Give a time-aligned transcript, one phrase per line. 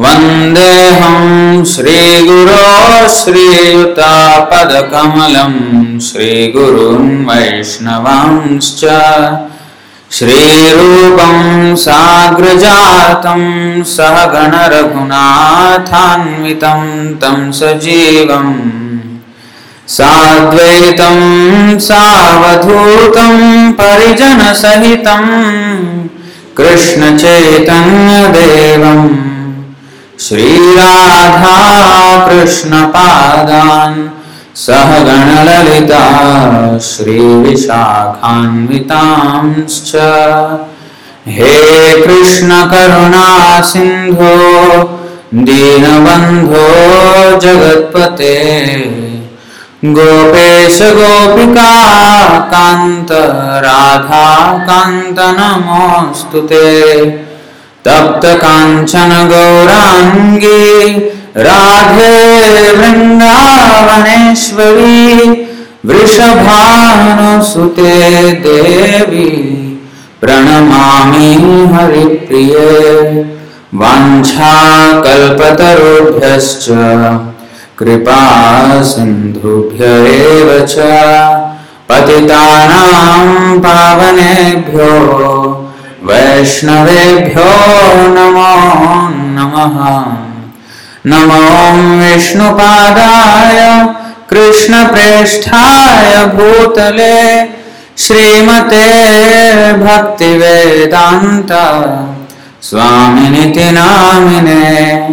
[0.04, 1.20] वन्देऽहं
[1.74, 2.64] श्रीगुरो
[3.18, 3.94] श्रीयुतापदकमलं
[6.08, 8.82] श्रीगुरुन् वैष्णवांश्च
[10.18, 11.38] श्रीरूपं
[11.84, 13.44] साग्रजातं
[13.96, 16.82] सहगणरघुनाथान्वितं
[17.22, 18.58] तं सजीवम्
[19.98, 21.20] साद्वैतं
[21.88, 23.34] सावधूतं
[23.80, 25.24] परिजनसहितं
[26.58, 29.35] कृष्णचैतन्यदेवम्
[30.26, 31.58] श्रीराधा
[32.28, 33.98] कृष्णपादान्
[34.58, 36.06] सहगणललिता
[36.82, 38.32] श्रीविशाखान्वितांश्च
[41.36, 41.52] हे
[42.02, 43.28] कृष्णकरुणा
[43.72, 44.34] सिन्धो
[45.34, 46.66] दीनबन्धो
[47.46, 48.34] जगत्पते।
[49.98, 51.72] गोपेश गोपिका
[52.54, 53.12] कान्त
[53.68, 54.26] राधा
[54.70, 56.66] कान्त नमोऽस्तु ते
[57.86, 60.62] तप्त काञ्चन गौराङ्गी
[61.48, 62.14] राधे
[62.78, 63.42] वृन्दावनेश्वरी
[65.90, 67.92] वृषभानुसुते
[68.46, 69.28] देवी
[70.22, 71.30] प्रणमामि
[71.74, 72.72] हरिप्रिये
[73.82, 76.66] वाञ्छाकल्पतरुभ्यश्च
[77.80, 78.22] कृपा
[78.94, 79.84] सिन्धुभ्य
[80.16, 80.76] एव च
[81.90, 83.22] पतितानां
[83.66, 84.90] पावनेभ्यो
[86.08, 87.44] वैष्णवेभ्यो
[88.08, 88.50] नमो
[89.36, 89.78] नमः।
[91.06, 93.60] नमो विष्णुपादाय
[94.30, 97.46] कृष्णप्रेष्ठाय भूतले
[97.98, 98.88] श्रीमते
[99.74, 101.52] भक्तिवेदान्त
[102.62, 105.10] स्वामिनिति नामिने।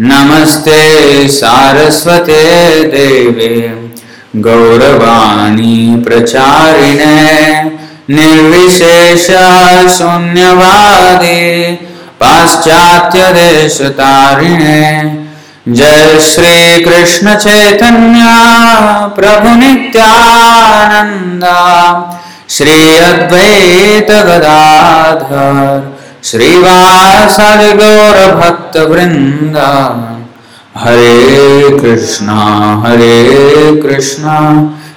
[0.00, 0.80] नमस्ते
[1.28, 2.42] सारस्वते
[2.84, 3.88] देवे।
[4.36, 7.73] गौरवाणी प्रचारिणे।
[8.10, 9.26] निर्विशेष
[9.98, 11.74] शून्यवादी
[12.20, 13.24] पाश्चात्यदेशतारिणे।
[15.68, 18.24] जय श्री कृष्ण चैतन्य
[19.16, 21.44] प्रभु नित्यानंद
[22.48, 25.82] श्री अद्वैत गदाधर
[26.24, 29.56] श्रीवासादि गौर भक्त वृंद
[30.76, 32.38] Hare Krishna
[32.86, 33.16] Hare
[33.82, 34.38] Krishna,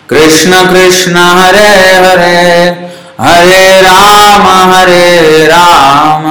[0.10, 1.70] Krishna Krishna, Hare
[2.06, 2.77] Hare.
[3.22, 6.26] Hare Rama Hare Rama.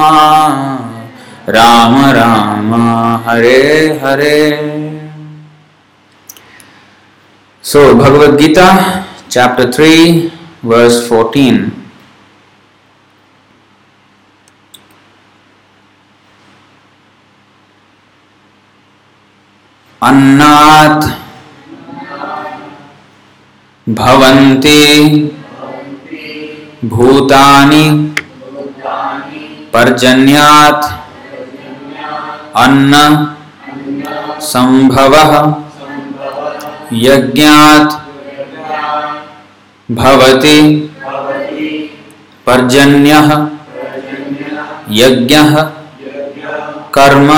[1.49, 2.73] Rama Rama,
[3.25, 3.59] Hare
[4.03, 4.37] Hare.
[7.63, 8.67] So Bhagavad Gita
[9.31, 9.93] chapter three
[10.65, 11.57] verse fourteen
[20.01, 21.05] अन्नात्
[23.87, 24.79] भवन्ति
[26.85, 27.85] भूतानि
[29.73, 30.85] पर्जन्यात्
[32.63, 32.93] अन्न
[34.51, 35.33] संभवः
[36.93, 37.93] यज्ञात्
[39.91, 40.59] भवति
[42.45, 43.29] पर्जन्यः
[45.01, 45.61] यज्ञः
[46.97, 47.29] कर्म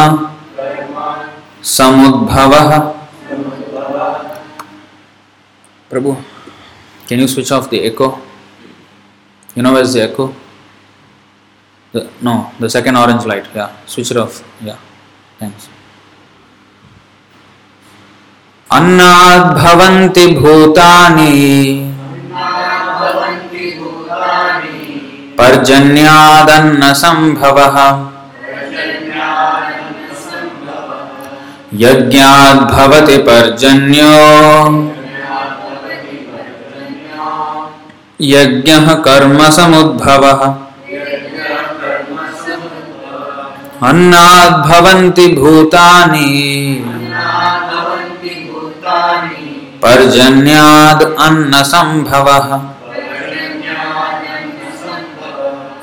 [1.63, 2.77] समुद्भवः।
[5.89, 6.15] प्रभु,
[7.07, 8.19] can you switch off the echo?
[9.59, 10.25] You know where's the echo
[11.93, 14.79] the, no the second orange light yeah switch it off yeah
[15.39, 15.67] thanks
[18.71, 21.31] अन्नाद् भवन्ति भूतानि
[25.39, 27.77] पर्जन्यादन्न संभवः
[31.83, 34.13] यज्ञाद् भवति पर्जन्यो
[38.21, 40.55] यज्ञः कर्म समुद्भवः।
[43.89, 46.83] अन्नाद् भवन्ति भूतानि।
[47.73, 52.59] भवन्ति भूतानि पर्जन्याद् अन्नसम्भवः।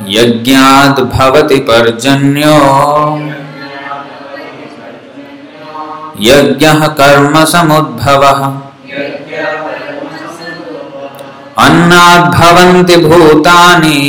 [0.06, 2.56] यज्ञाद् भवति पर्जन्यो।
[6.20, 8.65] यज्ञः कर्मसमुद्भवः
[11.64, 14.00] अन्नाद् भवन्ति भूतानि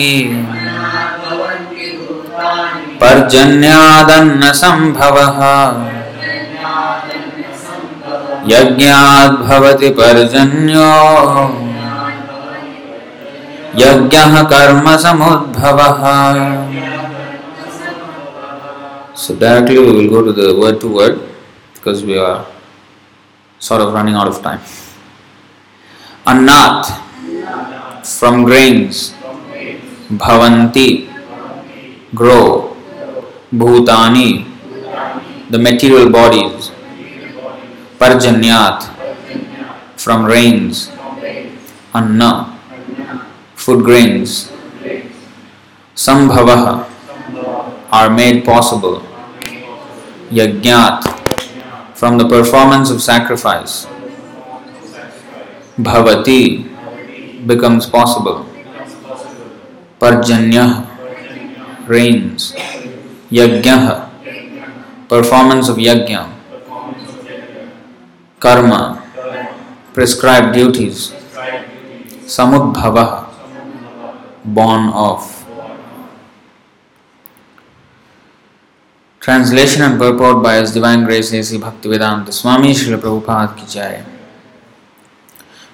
[3.01, 5.39] पर्जन्यादन्नसम्भवः
[8.51, 10.89] यज्ञाद् भवति पर्जन्यो
[13.83, 16.01] यज्ञः कर्मसमुद्भवः
[19.15, 21.19] So directly we will go to the word to word
[21.73, 22.45] because we are
[23.59, 24.61] sort of running out of time.
[26.27, 27.06] Annat
[28.15, 29.11] from grains,
[30.09, 31.11] bhavanti.
[32.15, 32.75] Grow,
[33.51, 34.45] bhutani.
[35.49, 36.71] The material bodies,
[37.99, 38.95] parjanyat.
[39.97, 40.89] From rains,
[41.93, 42.57] anna.
[43.55, 44.51] Food grains,
[45.95, 46.87] sambhavaha.
[47.91, 49.01] Are made possible,
[50.29, 51.03] yajnat.
[51.95, 53.87] From the performance of sacrifice,
[55.79, 56.76] bhavati
[57.47, 58.45] becomes possible,
[59.99, 60.85] parjanya
[61.87, 62.53] rains,
[63.31, 64.09] yajna
[65.07, 66.27] performance of yajna,
[68.39, 69.01] karma
[69.93, 71.13] prescribed duties,
[72.27, 73.27] samudbhava
[74.43, 75.33] born of.
[79.19, 81.57] Translation and purport by His Divine Grace A.C.
[81.57, 84.16] Bhaktivedanta Swami Srila Prabhupada Ki Jai.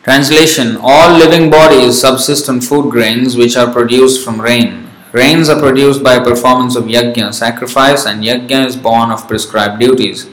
[0.03, 4.89] Translation All living bodies subsist on food grains which are produced from rain.
[5.13, 10.29] Rains are produced by performance of yajna, sacrifice, and yajna is born of prescribed duties.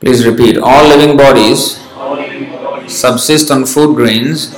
[0.00, 1.80] Please repeat All living bodies
[2.86, 4.54] subsist on food grains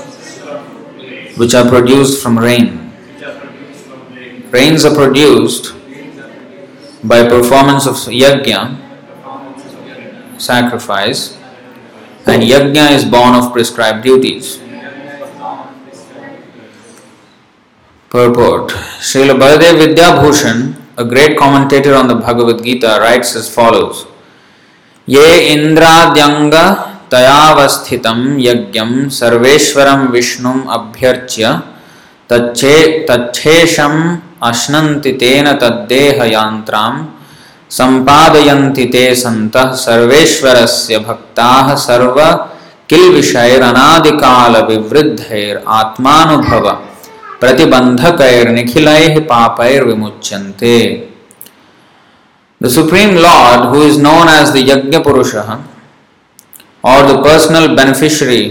[1.37, 2.93] which are produced from rain.
[4.51, 5.75] Rains are produced
[7.05, 8.77] by performance of yajna,
[10.41, 11.38] sacrifice,
[12.29, 14.59] and yajna is born of prescribed duties.
[18.11, 18.71] Purport
[19.01, 24.07] Srila Baladev Vidyabhushan, a great commentator on the Bhagavad Gita, writes as follows
[25.07, 31.63] Ye Indradyanga Tayavasthitam Yagyam Sarveshwaram Vishnum Abhyarchya
[32.29, 37.18] Tachesham Ashnanti Tena Taddeha Yantram
[37.71, 42.21] संपादयन्ति ते सन्तः सर्वेश्वरस्य भक्ताः सर्व
[42.91, 46.71] किल विषयर अनादिकाल विवृद्धैर आत्मानुभव
[47.41, 48.53] प्रतिबंधकैर
[52.61, 55.53] the supreme lord who is known as the yajna purusha
[56.85, 58.43] और the personal beneficiary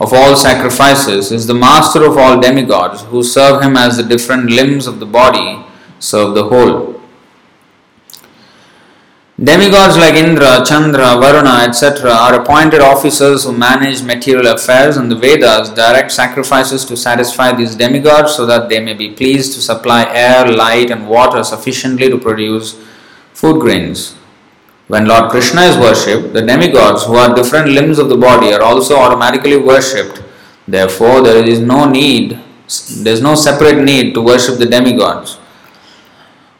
[0.00, 4.50] of all sacrifices is the master of all demigods who serve him as the different
[4.50, 5.56] limbs of the body
[6.10, 6.74] serve the whole
[9.38, 15.14] Demigods like Indra, Chandra, Varuna, etc., are appointed officers who manage material affairs, and the
[15.14, 20.10] Vedas direct sacrifices to satisfy these demigods so that they may be pleased to supply
[20.10, 22.82] air, light, and water sufficiently to produce
[23.34, 24.14] food grains.
[24.88, 28.62] When Lord Krishna is worshipped, the demigods, who are different limbs of the body, are
[28.62, 30.22] also automatically worshipped.
[30.66, 32.40] Therefore, there is no need,
[33.00, 35.38] there is no separate need to worship the demigods.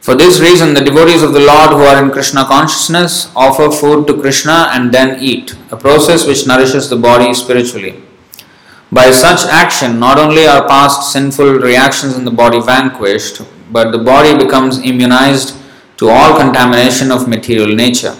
[0.07, 4.07] For this reason, the devotees of the Lord who are in Krishna consciousness offer food
[4.07, 8.01] to Krishna and then eat, a process which nourishes the body spiritually.
[8.89, 13.97] By such action, not only are past sinful reactions in the body vanquished, but the
[13.97, 15.57] body becomes immunized
[15.97, 18.15] to all contamination of material nature.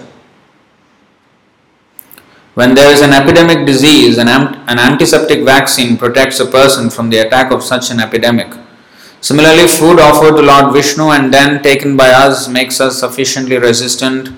[2.52, 7.26] When there is an epidemic disease, an, an antiseptic vaccine protects a person from the
[7.26, 8.52] attack of such an epidemic.
[9.20, 14.30] Similarly, food offered to Lord Vishnu and then taken by us makes us sufficiently resistant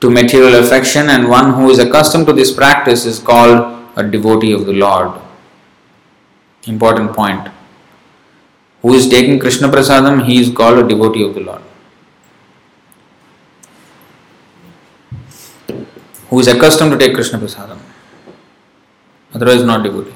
[0.00, 4.52] to material affection, and one who is accustomed to this practice is called a devotee
[4.52, 5.20] of the Lord.
[6.66, 7.48] Important point.
[8.82, 11.62] Who is taking Krishna Prasadam, he is called a devotee of the Lord.
[16.28, 17.78] who is accustomed to take Krishna Prasadam.
[19.34, 20.14] Otherwise, not devotee.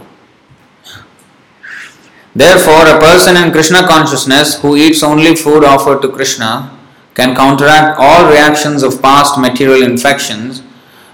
[2.35, 6.79] Therefore, a person in Krishna consciousness who eats only food offered to Krishna
[7.15, 10.63] can counteract all reactions of past material infections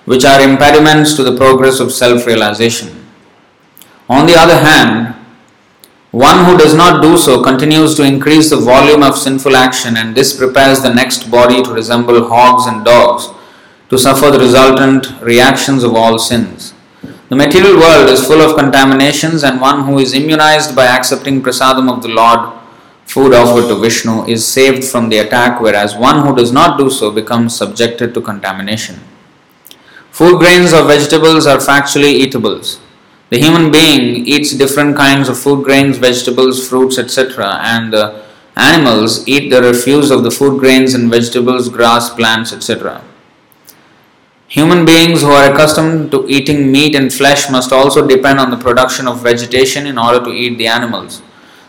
[0.05, 3.07] which are impediments to the progress of self realization.
[4.09, 5.15] On the other hand,
[6.13, 10.15] one who does not do so continues to increase the volume of sinful action, and
[10.15, 13.29] this prepares the next body to resemble hogs and dogs
[13.91, 16.73] to suffer the resultant reactions of all sins.
[17.29, 21.93] The material world is full of contaminations, and one who is immunized by accepting prasadam
[21.93, 22.53] of the Lord,
[23.05, 26.89] food offered to Vishnu, is saved from the attack, whereas one who does not do
[26.89, 29.01] so becomes subjected to contamination.
[30.13, 32.79] Food grains or vegetables are factually eatables.
[33.31, 38.23] The human being eats different kinds of food grains, vegetables, fruits, etc., and the
[38.55, 43.03] animals eat the refuse of the food grains and vegetables, grass, plants, etc.
[44.57, 48.57] Human beings who are accustomed to eating meat and flesh must also depend on the
[48.57, 51.21] production of vegetation in order to eat the animals.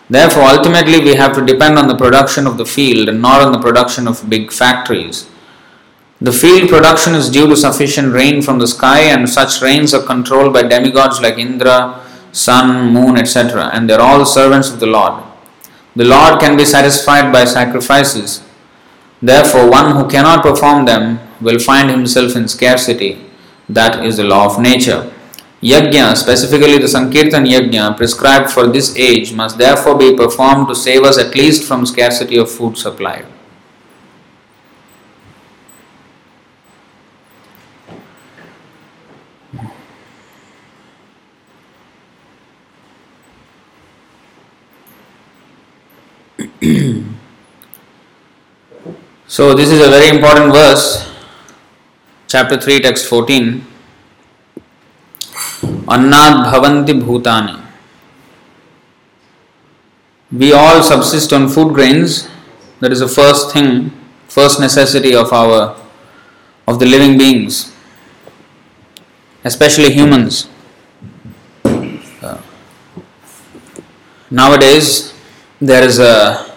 [0.10, 3.52] Therefore, ultimately, we have to depend on the production of the field and not on
[3.52, 5.30] the production of big factories.
[6.22, 10.02] The field production is due to sufficient rain from the sky, and such rains are
[10.14, 12.02] controlled by demigods like Indra,
[12.32, 15.22] sun, moon, etc., and they are all servants of the Lord.
[15.98, 18.44] The Lord can be satisfied by sacrifices.
[19.22, 23.26] Therefore, one who cannot perform them will find himself in scarcity.
[23.70, 25.12] That is the law of nature.
[25.62, 31.04] Yajna, specifically the Sankirtan Yajna prescribed for this age, must therefore be performed to save
[31.04, 33.26] us at least from scarcity of food supply.
[49.28, 51.07] so, this is a very important verse,
[52.28, 53.66] chapter 3, text 14.
[55.88, 57.64] Annad bhavanti bhutani.
[60.32, 62.28] We all subsist on food grains.
[62.82, 63.92] That is the first thing,
[64.28, 65.76] first necessity of our
[66.68, 67.74] of the living beings,
[69.46, 70.50] especially humans.
[71.64, 72.42] Uh,
[74.30, 75.14] nowadays,
[75.62, 76.54] there is a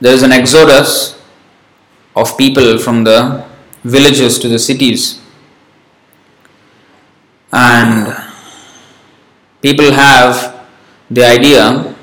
[0.00, 1.20] there is an exodus
[2.16, 3.44] of people from the
[3.84, 5.20] villages to the cities.
[7.52, 8.16] And
[9.62, 10.66] people have
[11.10, 11.94] the idea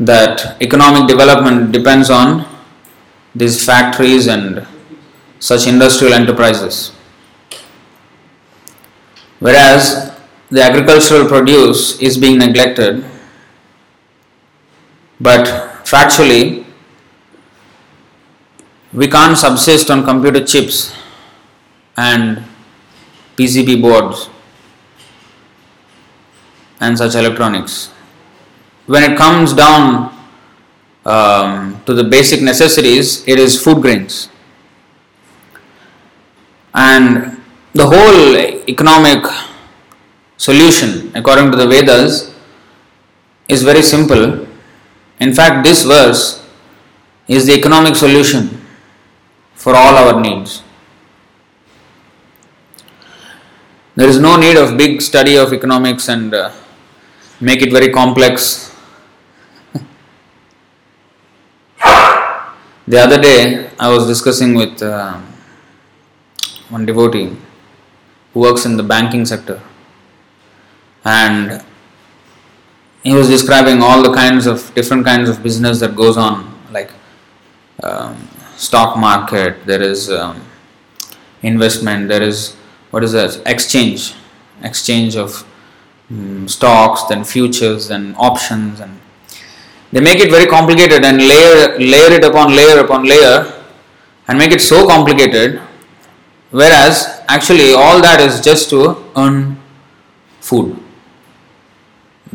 [0.00, 2.46] that economic development depends on
[3.34, 4.66] these factories and
[5.40, 6.92] such industrial enterprises.
[9.40, 10.16] Whereas
[10.50, 13.04] the agricultural produce is being neglected
[15.20, 15.46] but
[15.84, 16.64] factually
[18.98, 20.92] we can't subsist on computer chips
[21.96, 22.42] and
[23.36, 24.28] PCB boards
[26.80, 27.92] and such electronics.
[28.86, 30.12] When it comes down
[31.06, 34.30] um, to the basic necessities, it is food grains.
[36.74, 37.40] And
[37.74, 38.36] the whole
[38.68, 39.24] economic
[40.38, 42.34] solution, according to the Vedas,
[43.48, 44.44] is very simple.
[45.20, 46.44] In fact, this verse
[47.28, 48.57] is the economic solution
[49.62, 50.62] for all our needs.
[53.96, 56.52] There is no need of big study of economics and uh,
[57.40, 58.72] make it very complex.
[62.86, 65.20] the other day, I was discussing with uh,
[66.68, 67.36] one devotee
[68.32, 69.60] who works in the banking sector,
[71.04, 71.64] and
[73.02, 76.92] he was describing all the kinds of different kinds of business that goes on, like
[77.82, 79.64] um, stock market.
[79.64, 80.42] There is um,
[81.42, 82.08] investment.
[82.08, 82.56] There is
[82.90, 84.14] what is that exchange
[84.62, 85.44] exchange of
[86.10, 88.98] um, stocks then futures and options and
[89.92, 93.52] they make it very complicated and layer layer it upon layer upon layer
[94.26, 95.60] and make it so complicated
[96.50, 99.56] whereas actually all that is just to earn
[100.40, 100.76] food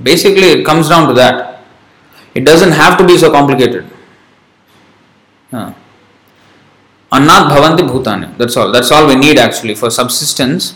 [0.02, 1.64] basically it comes down to that
[2.36, 3.90] it doesn't have to be so complicated
[5.52, 5.74] huh.
[7.14, 8.36] Annat bhavanti bhutani.
[8.38, 8.72] That's all.
[8.72, 10.74] That's all we need actually for subsistence.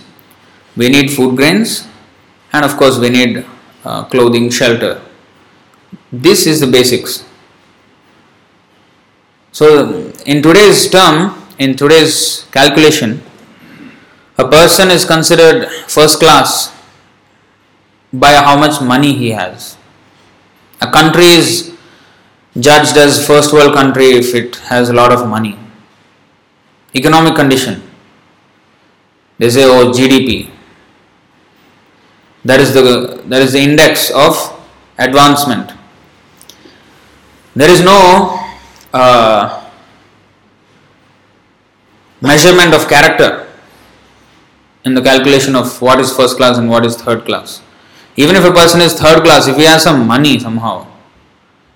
[0.75, 1.87] We need food grains,
[2.53, 3.43] and of course we need
[3.83, 5.01] uh, clothing, shelter.
[6.11, 7.25] This is the basics.
[9.51, 13.23] So, in today's term, in today's calculation,
[14.37, 16.71] a person is considered first class
[18.13, 19.75] by how much money he has.
[20.81, 21.75] A country is
[22.59, 25.57] judged as first world country if it has a lot of money
[26.95, 27.81] economic condition.
[29.37, 30.49] They say, oh, GDP.
[32.45, 34.33] That is the that is the index of
[34.97, 35.73] advancement.
[37.55, 38.39] There is no
[38.93, 39.69] uh,
[42.21, 43.47] measurement of character
[44.85, 47.61] in the calculation of what is first class and what is third class.
[48.15, 50.87] Even if a person is third class, if he has some money somehow,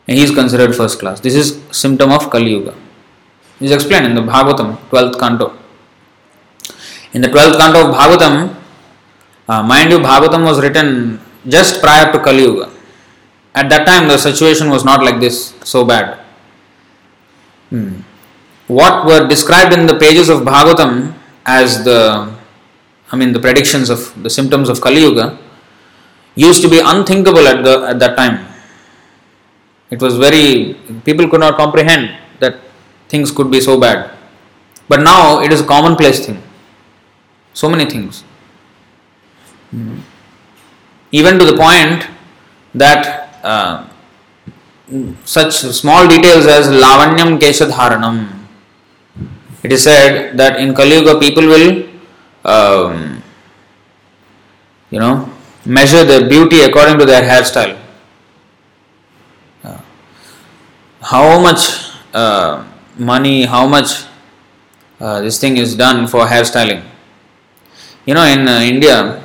[0.08, 1.20] he is considered first class.
[1.20, 2.76] This is symptom of Kali Yuga
[3.62, 5.54] is explained in the Bhagavatam, 12th canto.
[7.14, 8.62] In the 12th canto of Bhagavatam,
[9.52, 12.70] Uh, mind you, Bhagavatam was written just prior to Kali Yuga.
[13.54, 16.20] At that time, the situation was not like this, so bad.
[17.70, 18.02] Hmm.
[18.68, 21.14] What were described in the pages of Bhagavatam
[21.46, 22.34] as the,
[23.12, 25.38] I mean, the predictions of the symptoms of Kali Yuga
[26.36, 28.48] used to be unthinkable at the at that time.
[29.90, 32.16] It was very people could not comprehend
[33.12, 34.12] things could be so bad.
[34.88, 36.42] But now it is a commonplace thing.
[37.54, 38.22] So many things.
[39.72, 40.00] Hmm.
[41.12, 42.08] Even to the point
[42.74, 43.88] that uh,
[45.26, 48.18] such small details as lavanyam keshadharanam.
[49.64, 51.88] It is said that in Kali Yuga people will,
[52.46, 53.22] um,
[54.90, 55.30] you know,
[55.66, 57.78] measure their beauty according to their hairstyle.
[59.64, 59.80] Uh,
[61.02, 62.66] how much uh,
[62.98, 64.06] money, how much
[65.00, 66.84] uh, this thing is done for hairstyling?
[68.06, 69.24] You know, in uh, India,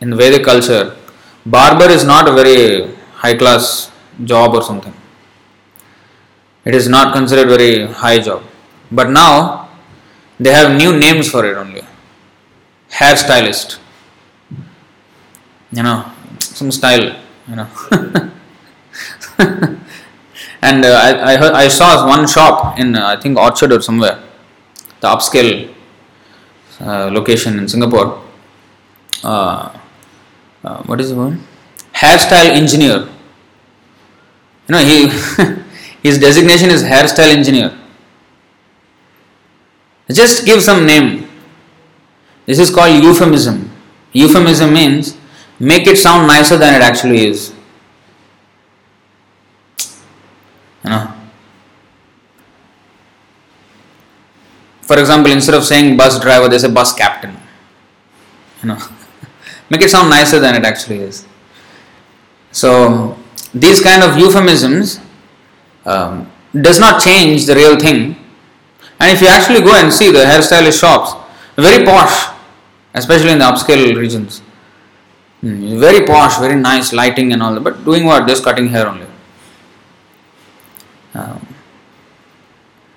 [0.00, 0.96] in Vedic culture,
[1.44, 3.90] barber is not a very high class
[4.24, 4.94] job or something.
[6.64, 8.42] It is not considered very high job.
[8.90, 9.68] But now
[10.38, 11.82] they have new names for it only.
[12.90, 13.78] Hairstylist.
[15.72, 17.16] You know, some style,
[17.48, 17.68] you know.
[20.64, 24.22] and uh, I, I, I saw one shop in uh, I think Orchard or somewhere,
[25.00, 25.72] the upscale
[26.80, 28.22] uh, location in Singapore.
[29.22, 29.78] Uh,
[30.64, 31.42] uh, what is the one?
[31.94, 33.08] Hairstyle engineer.
[34.66, 35.08] You know, he
[36.02, 37.78] his designation is hairstyle engineer.
[40.10, 41.28] Just give some name.
[42.46, 43.70] This is called euphemism.
[44.12, 45.16] Euphemism means
[45.58, 47.53] make it sound nicer than it actually is.
[50.84, 51.12] You know.
[54.82, 57.36] For example, instead of saying bus driver, they say bus captain.
[58.62, 58.78] You know,
[59.70, 61.26] make it sound nicer than it actually is.
[62.52, 63.18] So
[63.54, 65.00] these kind of euphemisms
[65.86, 68.16] um, does not change the real thing.
[69.00, 71.12] And if you actually go and see the hairstylist shops,
[71.56, 72.32] very posh,
[72.94, 74.40] especially in the upscale regions,
[75.40, 78.28] hmm, very posh, very nice lighting and all that, but doing what?
[78.28, 79.06] Just cutting hair only.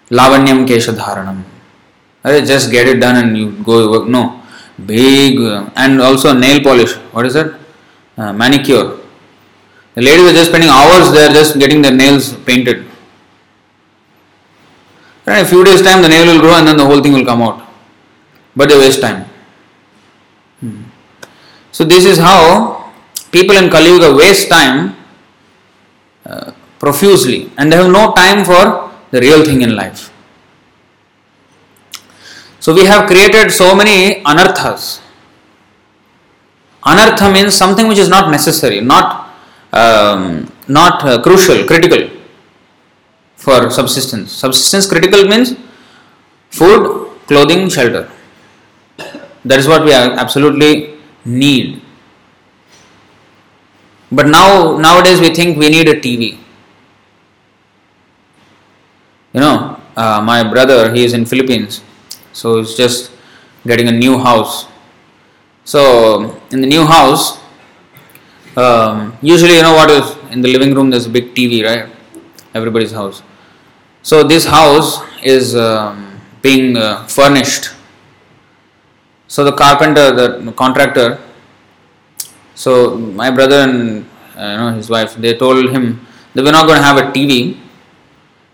[0.09, 1.43] Lavanyam Kesha Dharanam.
[2.45, 4.07] Just get it done and you go work.
[4.07, 4.41] No.
[4.85, 5.39] Big,
[5.75, 6.93] and also nail polish.
[7.13, 7.53] What is that?
[8.17, 8.97] Uh, manicure
[9.97, 12.85] the ladies were just spending hours there just getting their nails painted.
[15.25, 17.25] In a few days' time, the nail will grow and then the whole thing will
[17.25, 17.67] come out.
[18.55, 19.25] But they waste time.
[20.59, 20.83] Hmm.
[21.71, 22.93] So, this is how
[23.31, 24.95] people in Kali Yuga waste time
[26.27, 30.11] uh, profusely and they have no time for the real thing in life.
[32.59, 34.99] So, we have created so many anarthas.
[36.83, 39.27] Anartha means something which is not necessary, not
[39.73, 42.09] um, not uh, crucial, critical
[43.35, 44.31] for subsistence.
[44.31, 45.55] Subsistence critical means
[46.49, 48.09] food, clothing, shelter.
[49.45, 51.81] That is what we absolutely need.
[54.11, 56.37] But now nowadays we think we need a TV.
[59.37, 61.83] You know, uh, my brother he is in Philippines,
[62.33, 63.11] so he's just
[63.67, 64.65] getting a new house.
[65.63, 67.37] So in the new house,
[68.55, 71.85] um, usually you know what is in the living room there's a big TV, right?
[72.55, 73.21] Everybody's house.
[74.01, 77.75] So this house is um, being uh, furnished.
[79.27, 81.19] So the carpenter, the contractor,
[82.55, 84.03] so my brother and
[84.35, 87.11] uh, you know his wife, they told him that we're not going to have a
[87.11, 87.66] TV.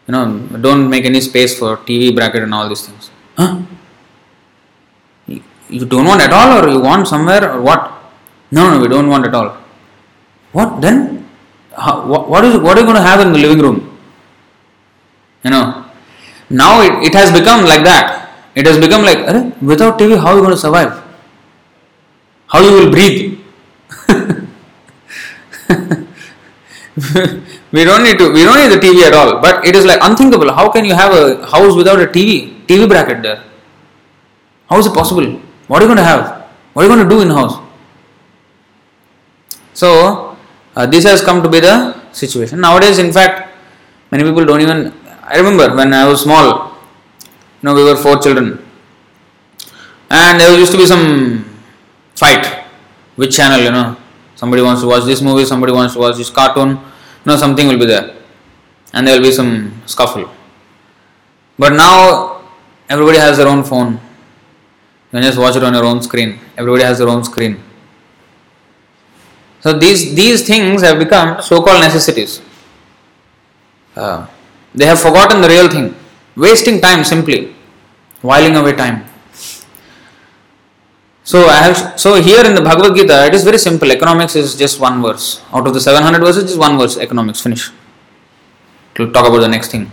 [0.08, 0.26] You know,
[0.62, 3.10] don't make any space for TV bracket and all these things.
[3.38, 3.62] Huh?
[5.70, 7.92] You don't want at all, or you want somewhere, or what?
[8.52, 9.58] No, no, we don't want at all.
[10.52, 11.28] What then?
[11.76, 13.98] How, what, what is what are you going to have in the living room?
[15.44, 15.86] You know,
[16.50, 18.30] now it, it has become like that.
[18.56, 21.02] It has become like, without TV, how are you going to survive?
[22.48, 23.43] How you will breathe?
[27.72, 28.32] we don't need to.
[28.32, 29.42] We don't need the TV at all.
[29.42, 30.54] But it is like unthinkable.
[30.54, 32.66] How can you have a house without a TV?
[32.68, 33.44] TV bracket there.
[34.70, 35.26] How is it possible?
[35.68, 36.44] What are you going to have?
[36.74, 37.60] What are you going to do in house?
[39.74, 40.38] So
[40.76, 42.62] uh, this has come to be the situation.
[42.62, 43.50] Nowadays, in fact,
[44.12, 44.94] many people don't even.
[45.24, 46.78] I remember when I was small,
[47.26, 48.64] you know, we were four children,
[50.10, 51.46] and there used to be some
[52.16, 52.62] fight.
[53.16, 53.96] Which channel, you know,
[54.36, 56.78] somebody wants to watch this movie, somebody wants to watch this cartoon, you
[57.26, 58.16] know, something will be there,
[58.94, 60.30] and there will be some scuffle.
[61.58, 62.42] But now
[62.90, 63.94] everybody has their own phone.
[63.94, 66.40] You can just watch it on your own screen.
[66.58, 67.62] Everybody has their own screen.
[69.62, 72.42] So these, these things have become so called necessities.
[73.96, 74.28] Uh,
[74.76, 75.96] they have forgotten the real thing,
[76.36, 77.56] wasting time simply,
[78.22, 79.06] whiling away time.
[81.24, 83.90] So I have so here in the Bhagavad Gita it is very simple.
[83.92, 85.42] Economics is just one verse.
[85.54, 86.98] Out of the 700 verses, just one verse.
[86.98, 87.72] Economics finish.
[88.96, 89.92] To talk about the next thing,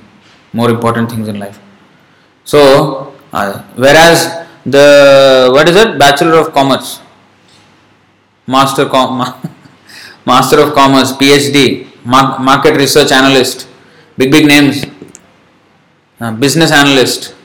[0.52, 1.58] more important things in life.
[2.44, 5.98] So uh, whereas the what is it?
[5.98, 7.00] Bachelor of Commerce,
[8.46, 9.40] Master Com-
[10.26, 13.68] Master of Commerce, PhD, Market Research Analyst,
[14.18, 14.84] big big names,
[16.18, 17.36] uh, business analyst.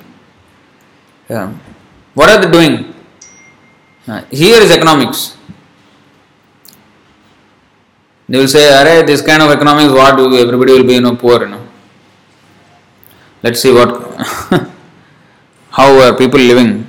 [1.30, 1.54] Yeah.
[2.16, 2.95] What are they doing?
[4.06, 5.36] Here is economics.
[8.30, 11.16] They will say, "Arey, this kind of economics, what do everybody will be, you know,
[11.16, 11.62] poor, you know."
[13.42, 13.90] Let's see what,
[15.70, 16.88] how are people living.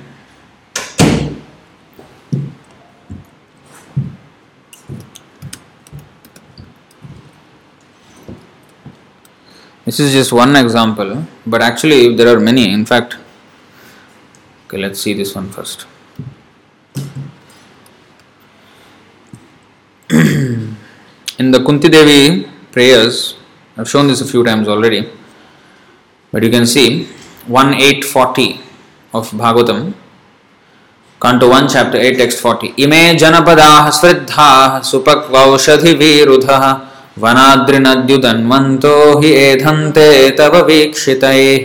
[9.85, 12.71] This is just one example, but actually if there are many.
[12.71, 13.17] In fact,
[14.65, 15.87] okay, let's see this one first.
[21.39, 23.35] In the Kunti Devi prayers,
[23.77, 25.07] I've shown this a few times already,
[26.31, 27.05] but you can see
[27.47, 28.59] 1840
[29.13, 29.93] of Bhagavatam,
[31.21, 32.73] Canto 1, Chapter 8, Text 40.
[32.77, 36.87] Ime janapada sriddha supakvaushadhi virudha
[37.21, 41.63] वनाद्रिनद्युदन्वन्तो हि एधन्ते तव वीक्षितैः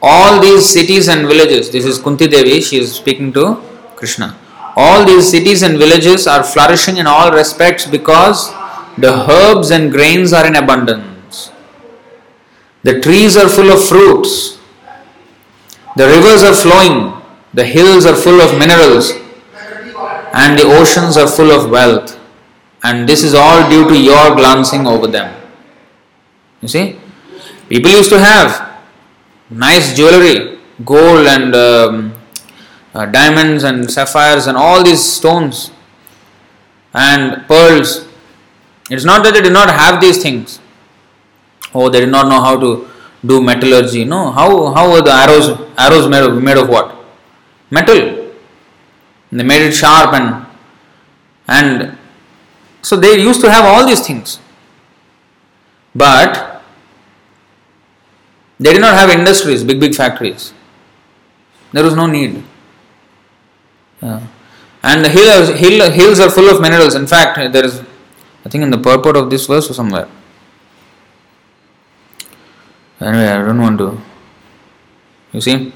[0.00, 3.62] all these cities and villages, this is Kunti Devi, she is speaking to
[3.96, 4.36] Krishna.
[4.76, 8.50] All these cities and villages are flourishing in all respects because
[8.96, 11.50] the herbs and grains are in abundance.
[12.84, 14.58] The trees are full of fruits.
[15.96, 17.20] The rivers are flowing.
[17.54, 19.12] The hills are full of minerals.
[20.32, 22.16] And the oceans are full of wealth.
[22.84, 25.34] And this is all due to your glancing over them.
[26.60, 27.00] You see?
[27.68, 28.67] People used to have
[29.50, 32.14] nice jewelry, gold and um,
[32.94, 35.70] uh, diamonds and sapphires and all these stones
[36.94, 38.06] and pearls.
[38.90, 40.60] It's not that they did not have these things.
[41.74, 42.88] Oh, they did not know how to
[43.24, 44.04] do metallurgy.
[44.04, 46.94] No, how how were the arrows arrows made of made of what?
[47.70, 48.32] Metal.
[49.30, 50.46] They made it sharp and
[51.46, 51.98] and
[52.80, 54.38] so they used to have all these things.
[55.94, 56.57] But
[58.58, 60.52] they did not have industries, big, big factories.
[61.72, 62.42] There was no need.
[64.02, 64.26] Yeah.
[64.82, 66.94] And the hills, hill, hills are full of minerals.
[66.94, 67.82] In fact, there is,
[68.44, 70.08] I think, in the purport of this verse or somewhere.
[73.00, 74.00] Anyway, I don't want to.
[75.32, 75.72] You see?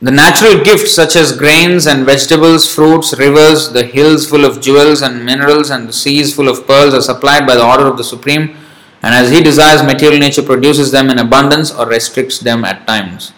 [0.00, 5.00] The natural gifts such as grains and vegetables, fruits, rivers, the hills full of jewels
[5.00, 8.04] and minerals, and the seas full of pearls are supplied by the order of the
[8.04, 8.56] Supreme
[9.02, 13.32] and as he desires, material nature produces them in abundance or restricts them at times.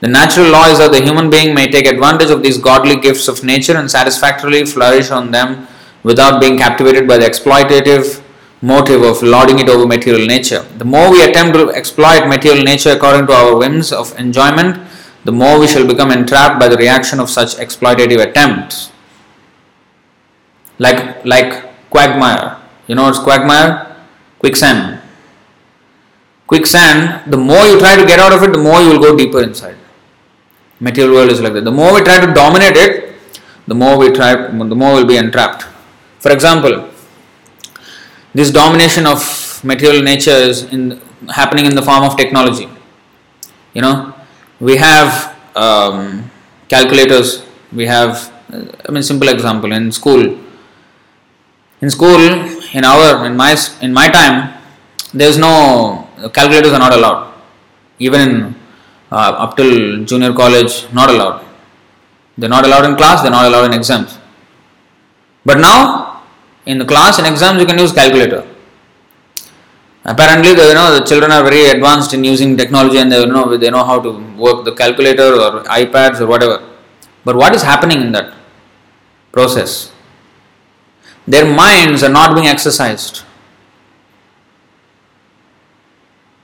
[0.00, 3.28] The natural law is that the human being may take advantage of these godly gifts
[3.28, 5.68] of nature and satisfactorily flourish on them
[6.02, 8.22] without being captivated by the exploitative
[8.60, 10.62] motive of lording it over material nature.
[10.78, 14.78] The more we attempt to exploit material nature according to our whims of enjoyment,
[15.24, 18.90] the more we shall become entrapped by the reaction of such exploitative attempts.
[20.78, 22.60] Like, like quagmire.
[22.88, 23.91] You know what's quagmire?
[24.42, 25.00] Quicksand.
[26.46, 29.16] Quicksand, the more you try to get out of it, the more you will go
[29.16, 29.76] deeper inside.
[30.80, 31.64] Material world is like that.
[31.64, 33.14] The more we try to dominate it,
[33.68, 35.64] the more we try, the more we'll be entrapped.
[36.18, 36.90] For example,
[38.34, 39.20] this domination of
[39.62, 41.00] material nature is in,
[41.30, 42.68] happening in the form of technology.
[43.74, 44.14] You know,
[44.58, 46.30] we have um,
[46.68, 47.44] calculators.
[47.72, 48.32] We have,
[48.88, 50.38] I mean, simple example in school.
[51.82, 52.20] In school,
[52.78, 54.36] in our in my in my time
[55.12, 57.34] there is no calculators are not allowed.
[57.98, 58.54] Even in
[59.10, 61.44] uh, up till junior college not allowed.
[62.38, 64.18] They're not allowed in class they're not allowed in exams.
[65.44, 66.22] But now
[66.66, 68.46] in the class and exams you can use calculator.
[70.04, 73.56] Apparently the, you know the children are very advanced in using technology and they know
[73.56, 76.62] they know how to work the calculator or ipads or whatever.
[77.24, 78.34] But what is happening in that
[79.32, 79.92] process
[81.26, 83.22] their minds are not being exercised.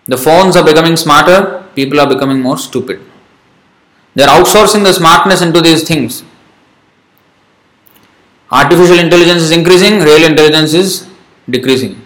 [0.07, 3.01] The phones are becoming smarter, people are becoming more stupid.
[4.15, 6.25] They are outsourcing the smartness into these things.
[8.51, 11.07] Artificial intelligence is increasing, real intelligence is
[11.51, 12.01] decreasing.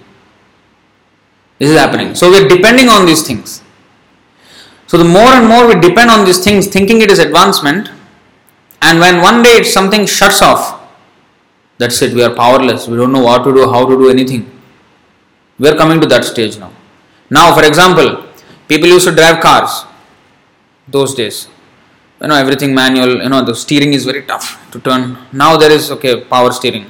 [1.59, 2.17] This is happening.
[2.17, 3.63] So we are depending on these things.
[4.89, 7.89] So the more and more we depend on these things, thinking it is advancement,
[8.83, 10.82] and when one day something shuts off,
[11.83, 12.87] that's it, we are powerless.
[12.87, 14.43] We don't know what to do, how to do anything.
[15.59, 16.73] We are coming to that stage now.
[17.39, 18.09] Now, for example,
[18.69, 19.85] people used to drive cars
[20.97, 21.49] those days.
[22.21, 25.19] You know, everything manual, you know, the steering is very tough to turn.
[25.33, 26.87] Now there is, okay, power steering.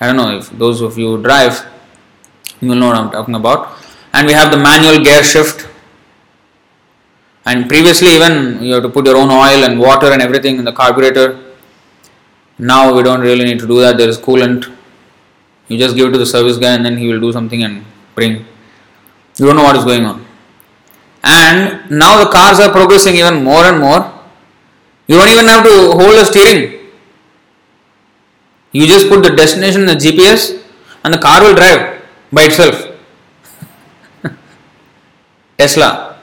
[0.00, 1.66] I don't know if those of you drive,
[2.60, 3.76] you will know what I'm talking about.
[4.14, 5.68] And we have the manual gear shift.
[7.44, 10.64] And previously, even you have to put your own oil and water and everything in
[10.64, 11.28] the carburetor.
[12.58, 13.98] Now we don't really need to do that.
[13.98, 14.72] There is coolant.
[15.68, 17.84] You just give it to the service guy and then he will do something and
[18.14, 18.44] bring.
[19.38, 20.24] You don't know what is going on.
[21.22, 24.12] And now the cars are progressing even more and more.
[25.06, 26.72] You don't even have to hold a steering.
[28.72, 30.62] You just put the destination in the GPS
[31.04, 32.86] and the car will drive by itself.
[35.58, 36.18] Tesla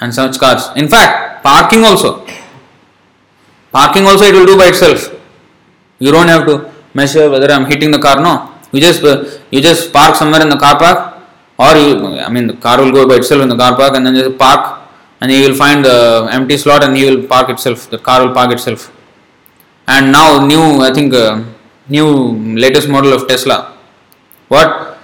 [0.00, 0.68] and such cars.
[0.76, 2.26] In fact, parking also.
[3.72, 5.10] Parking also it will do by itself.
[5.98, 8.20] You don't have to measure whether I'm hitting the car.
[8.20, 9.02] No, you just
[9.50, 11.22] you just park somewhere in the car park,
[11.58, 14.06] or you I mean the car will go by itself in the car park, and
[14.06, 14.80] then just park,
[15.20, 17.88] and you will find the empty slot, and you will park itself.
[17.90, 18.90] The car will park itself.
[19.86, 21.42] And now new I think uh,
[21.88, 23.76] new latest model of Tesla.
[24.48, 24.98] What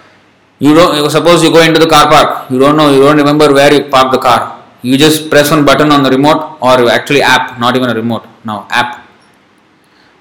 [0.58, 3.52] you don't suppose you go into the car park, you don't know, you don't remember
[3.52, 4.62] where you parked the car.
[4.82, 8.26] You just press one button on the remote, or actually app, not even a remote.
[8.44, 8.99] Now app.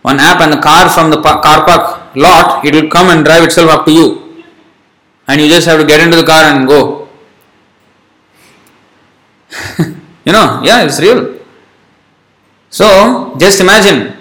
[0.01, 3.43] One app and the car from the car park lot, it will come and drive
[3.43, 4.43] itself up to you,
[5.27, 7.09] and you just have to get into the car and go.
[10.25, 11.39] you know, yeah, it's real.
[12.69, 14.15] So just imagine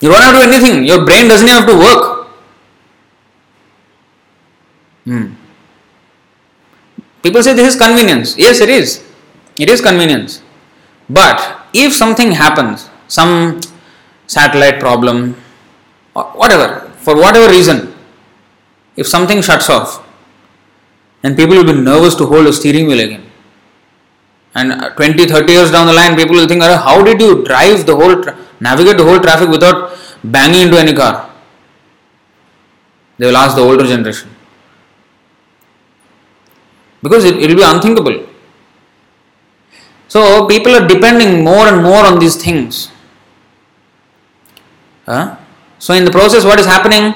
[0.00, 0.84] you don't have to do anything.
[0.84, 2.28] Your brain doesn't have to work.
[5.04, 5.34] Hmm.
[7.22, 8.36] People say this is convenience.
[8.36, 9.04] Yes, it is.
[9.58, 10.42] It is convenience.
[11.10, 13.60] But if something happens, some
[14.28, 15.36] satellite problem,
[16.14, 17.94] or whatever, for whatever reason,
[18.96, 20.04] if something shuts off,
[21.22, 23.24] then people will be nervous to hold a steering wheel again.
[24.54, 27.86] And uh, 20, 30 years down the line, people will think, how did you drive
[27.86, 31.30] the whole, tra- navigate the whole traffic without banging into any car?
[33.18, 34.30] They will ask the older generation.
[37.02, 38.26] Because it will be unthinkable.
[40.08, 42.90] So people are depending more and more on these things.
[45.78, 47.14] So in the process, what is happening?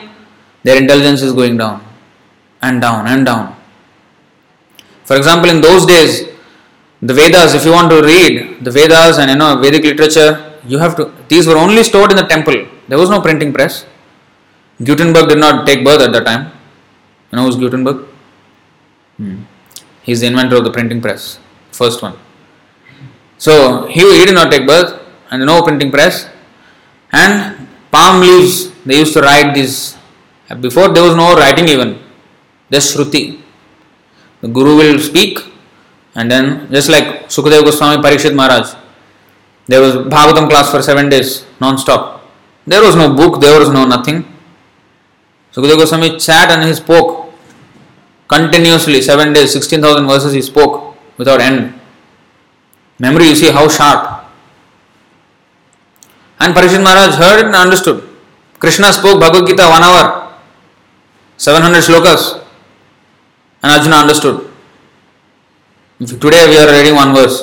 [0.62, 1.85] Their intelligence is going down
[2.62, 3.57] and down and down.
[5.05, 6.28] For example, in those days,
[7.00, 10.78] the Vedas, if you want to read the Vedas and you know Vedic literature, you
[10.78, 11.12] have to.
[11.28, 12.55] These were only stored in the temple.
[12.88, 13.85] There was no printing press.
[14.83, 16.52] Gutenberg did not take birth at that time.
[17.31, 18.07] You know who's Gutenberg?
[19.16, 19.42] Hmm.
[20.02, 21.38] He's the inventor of the printing press,
[21.72, 22.16] first one.
[23.38, 25.00] So he, he did not take birth,
[25.31, 26.28] and no printing press,
[27.12, 28.72] and palm leaves.
[28.85, 29.96] They used to write these.
[30.50, 31.98] Uh, before there was no writing even.
[32.70, 33.40] Just Shruti.
[34.40, 35.38] The Guru will speak,
[36.16, 38.74] and then just like Sukadeva Goswami Parikshit Maharaj,
[39.66, 42.28] there was Bhagavatam class for seven days non-stop.
[42.66, 44.24] There was no book, there was no nothing.
[45.52, 47.33] Sukadeva Goswami sat and he spoke
[48.26, 51.78] continuously, seven days, 16,000 verses he spoke without end.
[52.98, 54.21] Memory, you see how sharp.
[56.42, 58.02] And Parikshit Maharaj heard and understood.
[58.59, 60.35] Krishna spoke Bhagavad Gita one hour,
[61.37, 62.42] 700 slokas,
[63.62, 64.50] and Arjuna understood.
[66.00, 67.42] Today we are reading one verse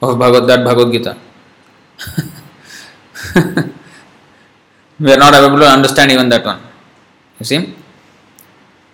[0.00, 1.16] of Bhagavad, that Bhagavad Gita.
[5.00, 6.60] we are not able to understand even that one.
[7.40, 7.74] You see?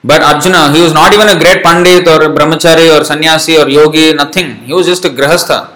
[0.03, 4.15] But Arjuna, he was not even a great Pandit or Brahmachari or Sannyasi or Yogi,
[4.15, 4.65] nothing.
[4.65, 5.71] He was just a Grahastha,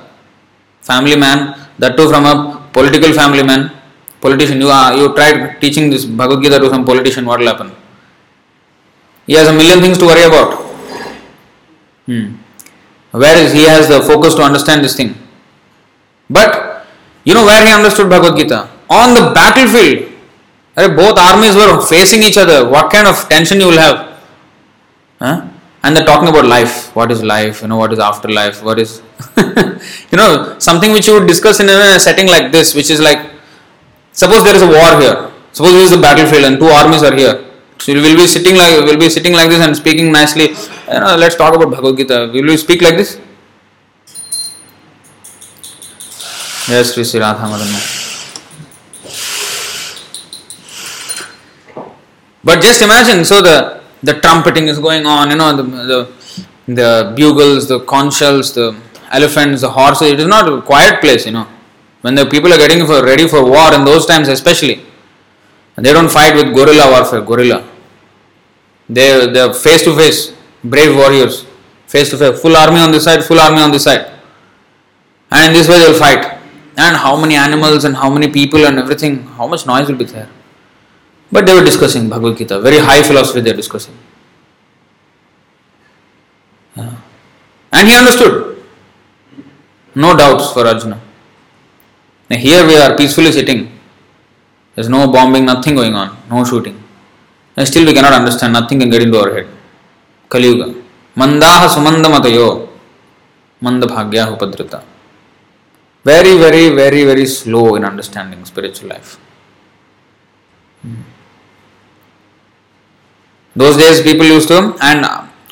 [0.81, 3.71] family man, that too from a political family man,
[4.21, 4.61] politician.
[4.61, 7.73] You, are, you tried teaching this Bhagavad Gita to some politician, what will happen?
[9.27, 10.55] He has a million things to worry about.
[12.07, 12.37] Hmm.
[13.13, 15.15] Whereas he has the focus to understand this thing.
[16.29, 16.87] But
[17.25, 18.69] you know where he understood Bhagavad Gita?
[18.89, 20.09] On the battlefield.
[20.77, 22.69] Both armies were facing each other.
[22.69, 24.21] What kind of tension you will have?
[25.19, 25.50] Huh?
[25.83, 26.95] And they're talking about life.
[26.95, 27.63] What is life?
[27.63, 28.63] You know, what is afterlife?
[28.63, 29.03] What is,
[29.37, 33.31] you know, something which you would discuss in a setting like this, which is like,
[34.13, 35.31] suppose there is a war here.
[35.53, 37.47] Suppose there is a battlefield and two armies are here.
[37.79, 40.51] So we will be sitting like we'll be sitting like this and speaking nicely.
[40.51, 42.31] You know, let's talk about Bhagavad Gita.
[42.31, 43.19] Will we speak like this?
[46.69, 47.73] Yes, Sri Sri Radha Madan.
[52.45, 57.13] But just imagine, so the the trumpeting is going on, you know, the the, the
[57.17, 58.77] bugles, the conch shells, the
[59.11, 60.13] elephants, the horses.
[60.13, 61.47] It is not a quiet place, you know.
[62.01, 64.83] When the people are getting for, ready for war in those times, especially,
[65.77, 67.21] they don't fight with guerrilla warfare.
[67.21, 67.69] Guerrilla.
[68.89, 70.33] They they are face to face,
[70.65, 71.47] brave warriors,
[71.87, 74.11] face to face, full army on this side, full army on this side,
[75.31, 76.39] and in this way they will fight.
[76.77, 80.05] And how many animals and how many people and everything, how much noise will be
[80.05, 80.29] there?
[81.33, 83.95] But they were discussing Bhagavad Gita, very high philosophy they are discussing.
[86.77, 86.95] Yeah.
[87.73, 88.63] And he understood.
[89.95, 91.01] No doubts for Arjuna.
[92.29, 93.79] Now here we are peacefully sitting.
[94.75, 96.83] There's no bombing, nothing going on, no shooting.
[97.57, 99.49] And still we cannot understand, nothing can get into our head.
[100.29, 100.75] Kali Yuga.
[101.17, 101.69] Mandaha.
[103.61, 104.83] Manda bhagya upadrita.
[106.03, 109.19] Very, very, very, very slow in understanding spiritual life.
[110.81, 111.03] Hmm.
[113.57, 115.05] Those days people used to, and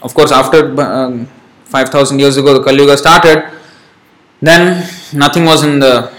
[0.03, 1.25] of course after uh,
[1.65, 3.51] 5000 years ago the Kali Yuga started,
[4.41, 6.13] then nothing was in the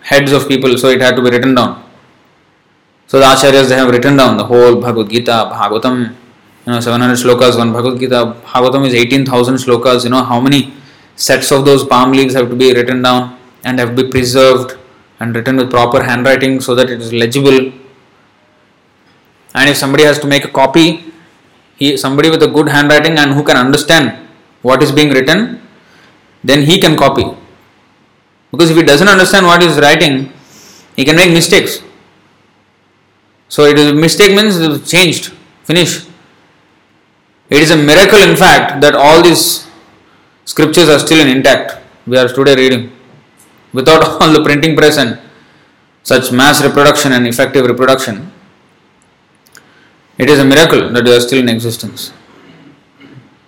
[0.00, 1.82] heads of people, so it had to be written down.
[3.06, 6.14] So the acharyas they have written down the whole Bhagavad Gita, Bhagavatam,
[6.66, 10.72] you know, 700 slokas, one Bhagavad Gita, Bhagavatam is 18,000 slokas, you know, how many
[11.16, 14.78] sets of those palm leaves have to be written down and have to be preserved
[15.20, 17.72] and written with proper handwriting so that it is legible.
[19.54, 21.11] And if somebody has to make a copy,
[21.76, 24.28] he somebody with a good handwriting and who can understand
[24.62, 25.60] what is being written,
[26.44, 27.24] then he can copy.
[28.50, 30.32] Because if he doesn't understand what he is writing,
[30.96, 31.80] he can make mistakes.
[33.48, 34.56] So it is a mistake means
[34.90, 35.32] changed,
[35.64, 36.08] finished.
[37.50, 39.66] It is a miracle, in fact, that all these
[40.44, 41.78] scriptures are still intact.
[42.06, 42.92] We are today reading.
[43.72, 45.18] Without all the printing press and
[46.02, 48.32] such mass reproduction and effective reproduction,
[50.18, 52.12] it is a miracle that they are still in existence.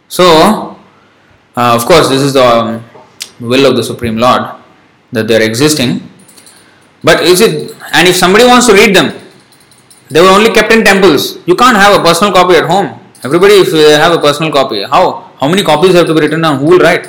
[0.08, 0.76] So,
[1.56, 2.84] uh, of course, this is the um,
[3.40, 4.42] will of the Supreme Lord
[5.12, 6.08] that they are existing.
[7.02, 9.20] But is it, and if somebody wants to read them,
[10.08, 11.38] they were only kept in temples.
[11.46, 13.00] You can't have a personal copy at home.
[13.22, 15.32] Everybody, if they have a personal copy, how?
[15.40, 16.58] How many copies have to be written down?
[16.58, 17.08] Who will write?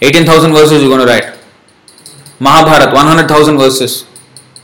[0.00, 1.38] 18,000 verses you're going to write.
[2.40, 4.04] Mahabharata, 100,000 verses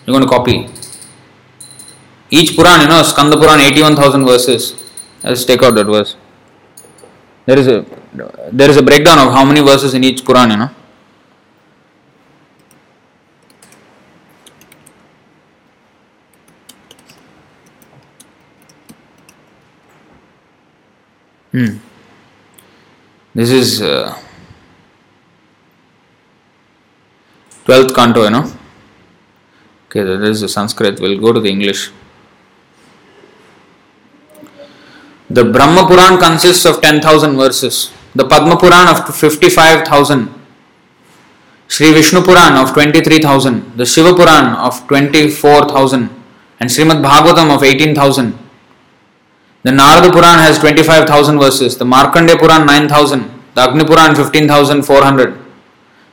[0.05, 0.69] you're going to copy.
[2.31, 4.75] Each Puran, you know, Skanda Puran, 81,000 verses.
[5.25, 6.17] Let's take out that verse.
[7.47, 7.85] There is a
[8.53, 10.71] there is a breakdown of how many verses in each Puran, you know.
[21.53, 21.79] Hmm.
[23.35, 24.21] This is uh,
[27.65, 28.53] 12th canto, you know.
[29.87, 31.01] Okay, that is the Sanskrit.
[31.01, 31.91] We'll go to the English.
[35.31, 37.93] The Brahma Puran consists of 10,000 verses.
[38.15, 40.35] The Padma Puran of 55,000.
[41.69, 43.77] Sri Vishnu Puran of 23,000.
[43.77, 46.11] The Shiva Puran of 24,000.
[46.61, 48.39] And Srimad Bhagavatam of 18,000.
[49.65, 55.37] The Narada Puran has 25,000 verses, the Markandeya Puran 9,000, the Agni Puran 15,400,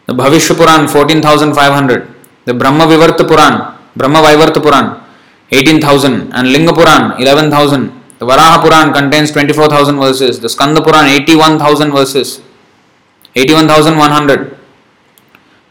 [0.08, 2.08] the Bhavishya Puran 14,500,
[2.46, 5.00] the Brahma Vivarta Puran, Brahma Vivarta Puran
[5.52, 8.05] 18,000, and Linga Puran 11,000.
[8.18, 12.42] The Varaha Puran contains 24,000 verses, the Skanda Puran 81,000 verses,
[13.36, 14.58] 81,100.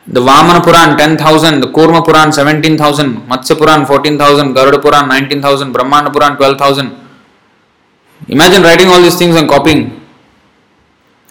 [0.07, 6.11] The Vamana Puran 10,000, the Kurma Puran 17,000, Matsya Puran 14,000, Garuda Puran 19,000, Brahmana
[6.11, 6.93] Puran 12,000.
[8.29, 10.01] Imagine writing all these things and copying,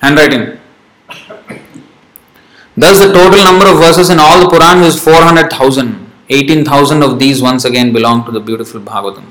[0.01, 0.57] handwriting.
[2.75, 6.11] Thus, the total number of verses in all the Purans is 400,000.
[6.29, 9.25] 18,000 of these once again belong to the beautiful Bhagavatam.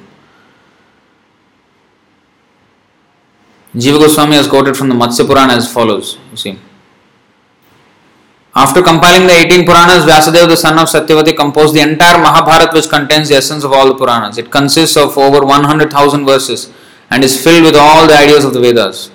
[3.74, 6.18] Jiva Goswami has quoted from the Matsya Purana as follows.
[6.30, 6.58] You see.
[8.54, 12.88] After compiling the 18 Puranas, Vyasadeva, the son of Satyavati, composed the entire Mahabharata, which
[12.90, 14.36] contains the essence of all the Puranas.
[14.36, 16.70] It consists of over 100,000 verses
[17.10, 19.10] and is filled with all the ideas of the Vedas.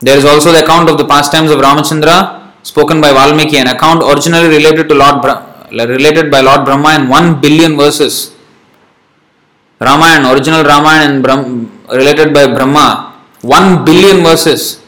[0.00, 4.02] There is also the account of the pastimes of Ramachandra spoken by Valmiki, an account
[4.02, 8.34] originally related to Lord Bra- related by Lord Brahma in 1 billion verses.
[9.78, 13.11] Ramayana, original Ramayana and Brahm, related by Brahma,
[13.42, 14.80] 1 billion verses.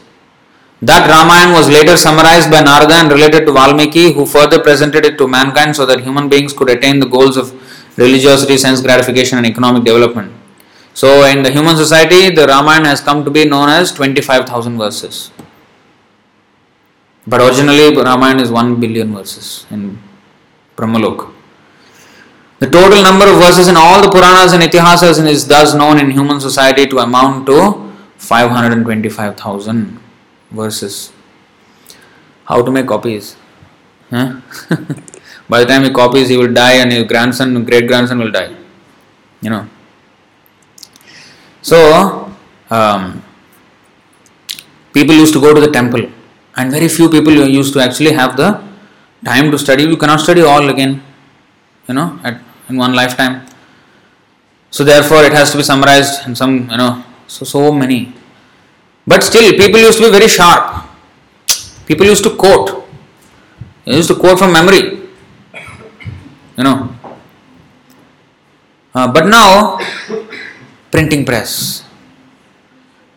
[0.81, 5.17] That Ramayana was later summarized by Narada and related to Valmiki, who further presented it
[5.17, 7.53] to mankind so that human beings could attain the goals of
[7.97, 10.33] religiosity, sense gratification, and economic development.
[10.93, 15.31] So, in the human society, the Ramayana has come to be known as 25,000 verses.
[17.27, 19.99] But originally, Ramayana is 1 billion verses in
[20.77, 21.33] Brahmalok.
[22.59, 26.11] The total number of verses in all the Puranas and Itihasas is thus known in
[26.11, 27.84] human society to amount to
[28.17, 29.99] 525,000
[30.51, 31.11] verses.
[32.45, 33.35] how to make copies.
[34.09, 34.39] Huh?
[35.49, 38.55] By the time he copies, he will die, and his grandson, great grandson, will die.
[39.41, 39.69] You know.
[41.61, 42.31] So,
[42.69, 43.23] um,
[44.93, 46.09] people used to go to the temple,
[46.55, 48.63] and very few people used to actually have the
[49.23, 49.83] time to study.
[49.83, 51.03] You cannot study all again,
[51.87, 53.45] you know, at, in one lifetime.
[54.71, 58.13] So therefore, it has to be summarized in some, you know, so so many.
[59.07, 60.85] But still, people used to be very sharp.
[61.85, 62.85] People used to quote.
[63.85, 65.07] They used to quote from memory.
[66.57, 66.95] You know.
[68.93, 69.77] Uh, but now,
[70.89, 71.83] printing press,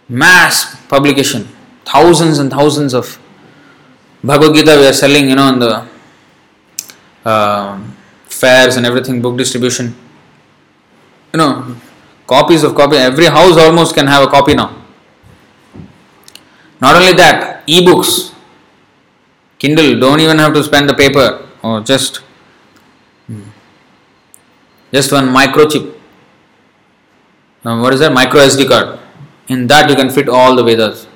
[0.08, 1.46] mass publication,
[1.84, 3.18] thousands and thousands of
[4.22, 5.86] Bhagavad Gita we are selling, you know, on the
[7.24, 7.80] uh,
[8.26, 9.94] fairs and everything, book distribution.
[11.32, 11.76] You know,
[12.28, 12.96] copies of copy.
[12.96, 14.70] Every house almost can have a copy now.
[16.80, 18.32] Not only that, e-books,
[19.58, 19.98] Kindle.
[19.98, 22.22] Don't even have to spend the paper or just
[24.92, 25.94] just one microchip.
[27.64, 28.12] Uh, what is that?
[28.12, 28.98] Micro SD card.
[29.48, 31.06] In that you can fit all the Vedas.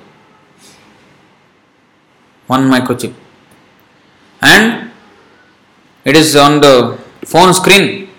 [2.47, 3.13] One microchip.
[4.41, 4.91] And
[6.03, 8.09] it is on the phone screen.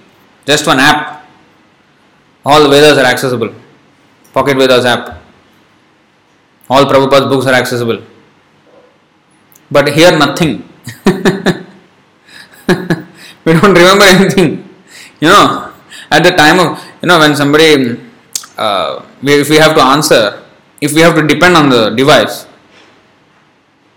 [0.46, 1.23] Just one app.
[2.44, 3.54] All Vedas are accessible.
[4.32, 5.20] Pocket Vedas app.
[6.68, 8.02] All Prabhupada's books are accessible.
[9.70, 10.68] But here nothing.
[13.44, 14.68] we don't remember anything.
[15.20, 15.72] You know,
[16.10, 17.98] at the time of, you know, when somebody,
[18.58, 20.42] uh, if we have to answer,
[20.80, 22.46] if we have to depend on the device,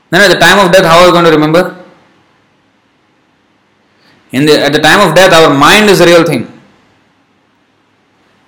[0.10, 1.84] then at the time of death, how are we going to remember?
[4.32, 6.57] In the, at the time of death, our mind is the real thing.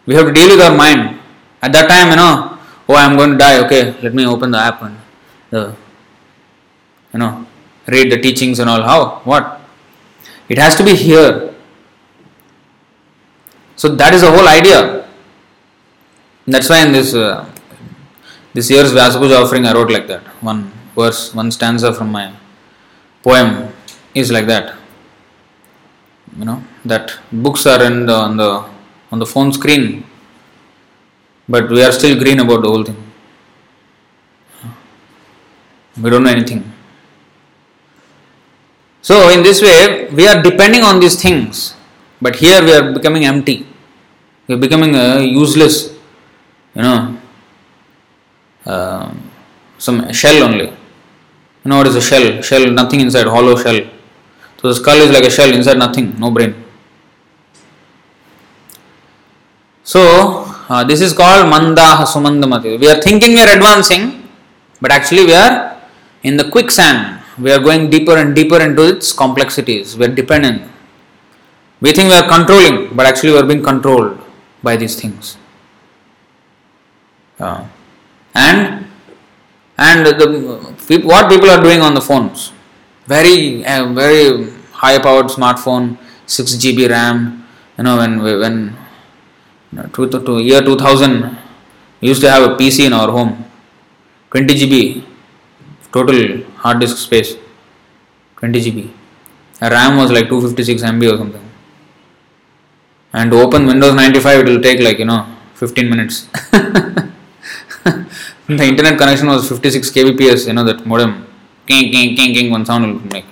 [0.09, 1.19] We have to deal with our mind.
[1.61, 2.57] At that time, you know,
[2.89, 3.63] oh, I am going to die.
[3.63, 4.97] Okay, let me open the app and
[5.51, 5.75] the,
[7.13, 7.45] you know,
[7.85, 8.81] read the teachings and all.
[8.81, 9.21] How?
[9.23, 9.61] What?
[10.47, 11.53] It has to be here.
[13.75, 15.07] So that is the whole idea.
[16.47, 17.47] That's why in this uh,
[18.55, 20.23] this year's Vyasapuja offering, I wrote like that.
[20.41, 22.33] One verse, one stanza from my
[23.21, 23.71] poem
[24.15, 24.75] is like that.
[26.35, 28.78] You know that books are in the, on the
[29.11, 30.03] on the phone screen,
[31.47, 32.97] but we are still green about the whole thing.
[36.01, 36.71] We don't know anything.
[39.01, 41.73] So, in this way, we are depending on these things,
[42.21, 43.65] but here we are becoming empty.
[44.47, 45.91] We are becoming uh, useless,
[46.75, 47.17] you know,
[48.65, 49.13] uh,
[49.77, 50.65] some shell only.
[50.65, 52.41] You know what is a shell?
[52.41, 53.79] Shell, nothing inside, hollow shell.
[54.61, 56.53] So, the skull is like a shell, inside nothing, no brain.
[59.91, 60.01] So,
[60.69, 62.79] uh, this is called Mandaha Sumandamati.
[62.79, 64.29] We are thinking we are advancing,
[64.79, 65.81] but actually we are
[66.21, 67.23] in the quicksand.
[67.39, 69.97] We are going deeper and deeper into its complexities.
[69.97, 70.69] We are dependent.
[71.81, 74.19] We think we are controlling, but actually we are being controlled
[74.61, 75.37] by these things.
[77.39, 77.65] Uh,
[78.35, 78.85] and
[79.79, 82.51] and the, what people are doing on the phones,
[83.07, 87.47] very uh, very high powered smartphone, six GB RAM.
[87.79, 88.77] You know when when
[89.93, 91.37] to, to, year 2000
[92.01, 93.45] we used to have a PC in our home,
[94.31, 95.05] 20 GB
[95.91, 97.35] total hard disk space,
[98.37, 98.91] 20 GB.
[99.61, 101.45] RAM was like 256 MB or something.
[103.11, 106.27] And to open Windows 95 it will take like you know 15 minutes.
[108.47, 111.25] the internet connection was 56 kbps, you know that modem.
[111.67, 113.25] King, king, king, king, one sound will make.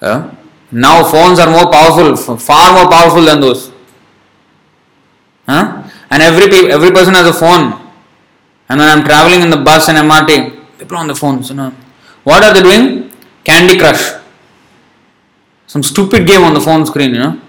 [0.00, 0.30] Uh,
[0.70, 3.71] now phones are more powerful, far more powerful than those.
[5.46, 5.88] Huh?
[6.10, 7.80] And every every person has a phone.
[8.68, 11.72] And when I'm traveling in the bus and MRT, people on the phones, you know.
[12.24, 13.10] What are they doing?
[13.44, 14.20] Candy Crush.
[15.66, 17.40] Some stupid game on the phone screen, you know.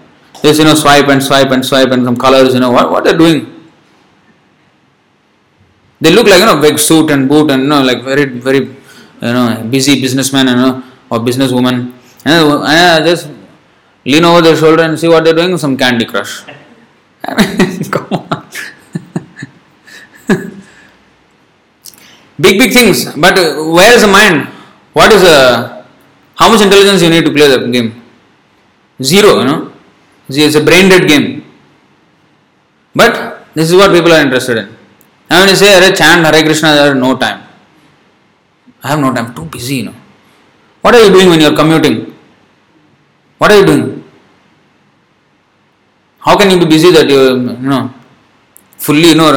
[0.42, 3.04] Just you know, swipe and swipe and swipe and some colors, you know, what, what
[3.04, 3.50] they're doing.
[6.00, 8.58] They look like, you know, big suit and boot and, you know, like very, very,
[8.58, 8.74] you
[9.20, 11.92] know, busy businessman, you know, or businesswoman.
[12.24, 13.30] And uh, I uh, just
[14.04, 16.42] lean over their shoulder and see what they're doing, some Candy Crush.
[17.90, 18.46] Come on.
[22.40, 23.12] big, big things.
[23.14, 24.48] But uh, where is the mind?
[24.92, 25.84] What is the.
[26.36, 28.02] How much intelligence you need to play the game?
[29.02, 29.72] Zero, you know.
[30.28, 31.44] It's a brain dead game.
[32.94, 34.66] But this is what people are interested in.
[35.30, 37.42] And when you say, Hare chant Hare Krishna, there is no time.
[38.82, 39.94] I have no time, I'm too busy, you know.
[40.82, 42.14] What are you doing when you are commuting?
[43.38, 43.93] What are you doing?
[46.24, 47.20] How can you be busy that you,
[47.64, 47.92] you know,
[48.78, 49.30] fully, you know,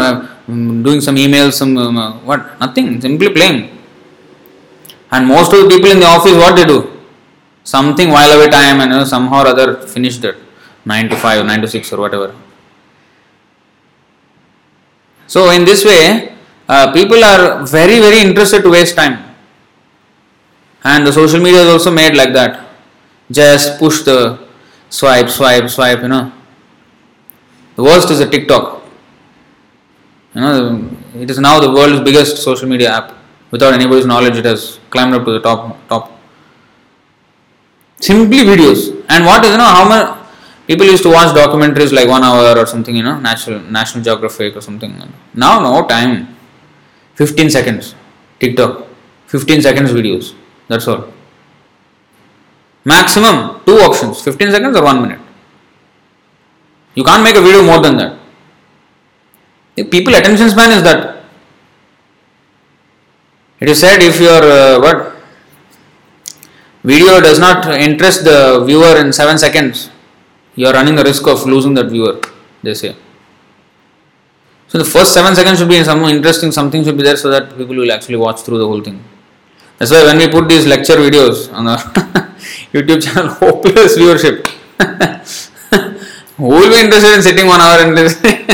[0.47, 2.59] doing some emails, some, um, what?
[2.59, 3.77] Nothing, simply playing.
[5.11, 6.79] And most of the people in the office, what they do?
[7.63, 10.35] Something while away time and you know, somehow or other finish that
[10.85, 12.33] 9 to 5, 9 to 6 or whatever.
[15.27, 16.33] So, in this way,
[16.69, 19.35] uh, people are very, very interested to waste time.
[20.85, 22.65] And the social media is also made like that.
[23.29, 24.39] Just push the
[24.89, 26.31] swipe, swipe, swipe, you know.
[27.78, 28.82] The worst is a TikTok.
[30.34, 33.13] You know, it is now the world's biggest social media app.
[33.51, 35.78] Without anybody's knowledge, it has climbed up to the top.
[35.88, 36.11] top.
[37.99, 39.05] Simply videos.
[39.07, 40.28] And what is, you know, how much
[40.65, 44.55] people used to watch documentaries like one hour or something, you know, National, National Geographic
[44.55, 44.91] or something.
[45.36, 46.36] Now, no time.
[47.13, 47.95] 15 seconds.
[48.39, 48.88] TikTok.
[49.28, 50.34] 15 seconds videos.
[50.67, 51.13] That's all.
[52.84, 55.19] Maximum two options 15 seconds or 1 minute.
[56.97, 58.13] You can't make a video more than that.
[59.91, 61.23] People attention span is that.
[63.59, 65.15] It is said if your uh, what
[66.83, 69.91] video does not interest the viewer in 7 seconds,
[70.55, 72.19] you are running the risk of losing that viewer,
[72.63, 72.95] they say.
[74.67, 77.55] So the first 7 seconds should be some interesting, something should be there so that
[77.55, 79.03] people will actually watch through the whole thing.
[79.77, 81.77] That's why when we put these lecture videos on our
[82.73, 84.37] YouTube channel, hopeless viewership.
[86.38, 88.45] Who will be interested in sitting one hour and listening?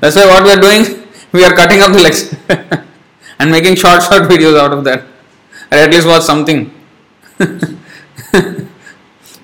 [0.00, 2.38] That's why what we are doing, we are cutting up the lecture
[3.40, 5.00] and making short, short videos out of that.
[5.70, 6.72] Or at least watch something.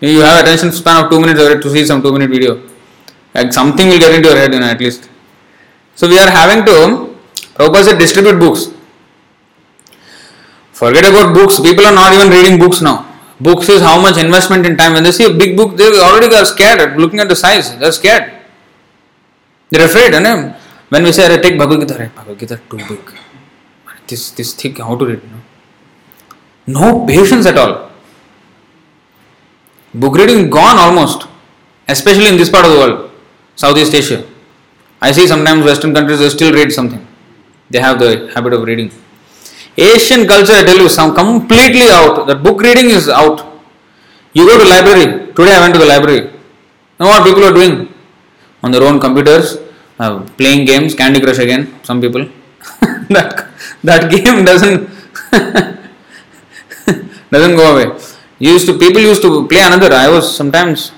[0.00, 2.62] you have attention span of two minutes already to see some two minute video.
[3.34, 5.10] Like something will get into your head, you know, at least.
[5.96, 7.16] So we are having to,
[7.54, 8.68] Prabhupada said, distribute books.
[10.72, 11.58] Forget about books.
[11.58, 13.05] People are not even reading books now.
[13.40, 14.94] Books is how much investment in time.
[14.94, 17.76] When they see a big book, they already are scared at looking at the size.
[17.78, 18.32] They're scared.
[19.70, 20.14] They're afraid.
[20.14, 20.54] And
[20.88, 22.14] when we say, I take Bhagavad Gita, right?
[22.14, 23.14] Bhagavad Gita too big.
[24.06, 25.22] This, this thick, how to read?
[26.66, 27.00] No?
[27.00, 27.90] no patience at all.
[29.92, 31.26] Book reading gone almost,
[31.88, 33.10] especially in this part of the world,
[33.54, 34.26] Southeast Asia.
[35.00, 37.06] I see sometimes Western countries they still read something.
[37.70, 38.90] They have the habit of reading.
[39.76, 42.26] Asian culture, I tell you, some completely out.
[42.26, 43.44] The book reading is out.
[44.32, 45.32] You go to library.
[45.34, 46.32] Today I went to the library.
[46.98, 47.92] Know what people are doing?
[48.62, 49.58] On their own computers,
[49.98, 52.22] uh, playing games, Candy Crush again, some people.
[53.10, 53.48] that,
[53.84, 54.88] that game doesn't
[57.30, 58.00] doesn't go away.
[58.38, 59.92] Used to people used to play another.
[59.92, 60.92] I was sometimes,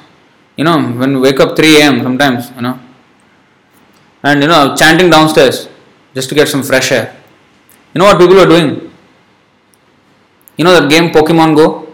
[0.56, 2.02] you know, when wake up 3 a.m.
[2.02, 2.78] sometimes, you know,
[4.22, 5.68] and you know, chanting downstairs
[6.14, 7.14] just to get some fresh air.
[7.94, 8.90] You know what people are doing?
[10.56, 11.86] You know that game Pokemon Go?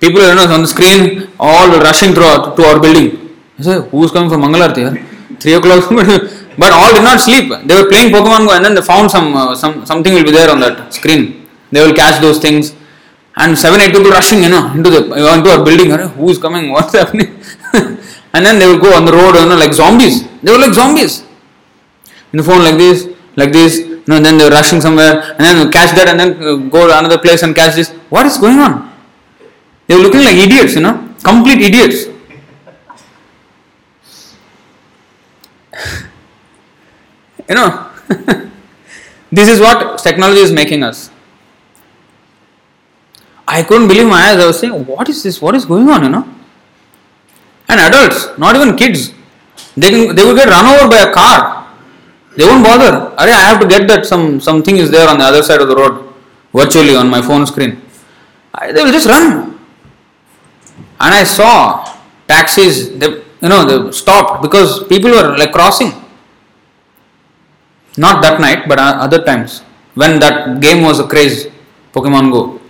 [0.00, 3.36] People you know, on the screen all rushing through our, to our building.
[3.58, 5.38] I say, who's coming for Mangalarti here?
[5.38, 5.88] 3 o'clock.
[6.58, 7.48] but all did not sleep.
[7.66, 10.32] They were playing Pokemon Go and then they found some, uh, some something will be
[10.32, 11.48] there on that screen.
[11.70, 12.74] They will catch those things.
[13.36, 15.90] And 7 8 people rushing, you know, into, the, into our building.
[15.90, 16.70] Who is coming?
[16.76, 17.40] What's happening?
[18.34, 20.28] and then they will go on the road, you know, like zombies.
[20.42, 21.24] They were like zombies.
[22.32, 25.72] In the phone like this, like this, you know, then they're rushing somewhere and then
[25.72, 27.90] catch that and then uh, go to another place and catch this.
[28.10, 28.92] What is going on?
[29.86, 32.06] They're looking like idiots, you know, complete idiots.
[37.48, 37.90] you know,
[39.32, 41.10] this is what technology is making us.
[43.46, 44.38] I couldn't believe my eyes.
[44.38, 45.42] I was saying, what is this?
[45.42, 46.28] What is going on, you know?
[47.68, 49.12] And adults, not even kids,
[49.76, 51.61] they, can, they will get run over by a car
[52.36, 53.14] they won't bother.
[53.18, 55.76] I have to get that some something is there on the other side of the
[55.76, 56.12] road
[56.52, 57.80] virtually on my phone screen.
[58.54, 59.58] I, they will just run.
[61.00, 65.92] And I saw taxis, they, you know, they stopped because people were like crossing.
[67.96, 69.60] Not that night, but uh, other times
[69.94, 71.48] when that game was a craze,
[71.92, 72.60] Pokemon Go.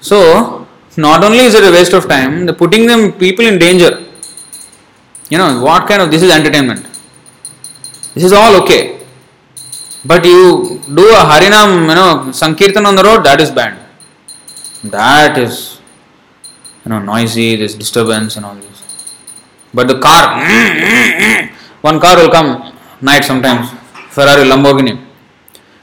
[0.00, 4.06] So, not only is it a waste of time, they're putting them people in danger.
[5.28, 6.89] You know, what kind of this is entertainment?
[8.14, 9.00] This is all okay.
[10.04, 13.78] But you do a Harinam, you know, Sankirtan on the road, that is bad.
[14.84, 15.80] That is,
[16.84, 18.82] you know, noisy, there's disturbance and all this.
[19.72, 21.50] But the car, mm, mm, mm,
[21.82, 23.70] one car will come night sometimes,
[24.08, 25.04] Ferrari, Lamborghini.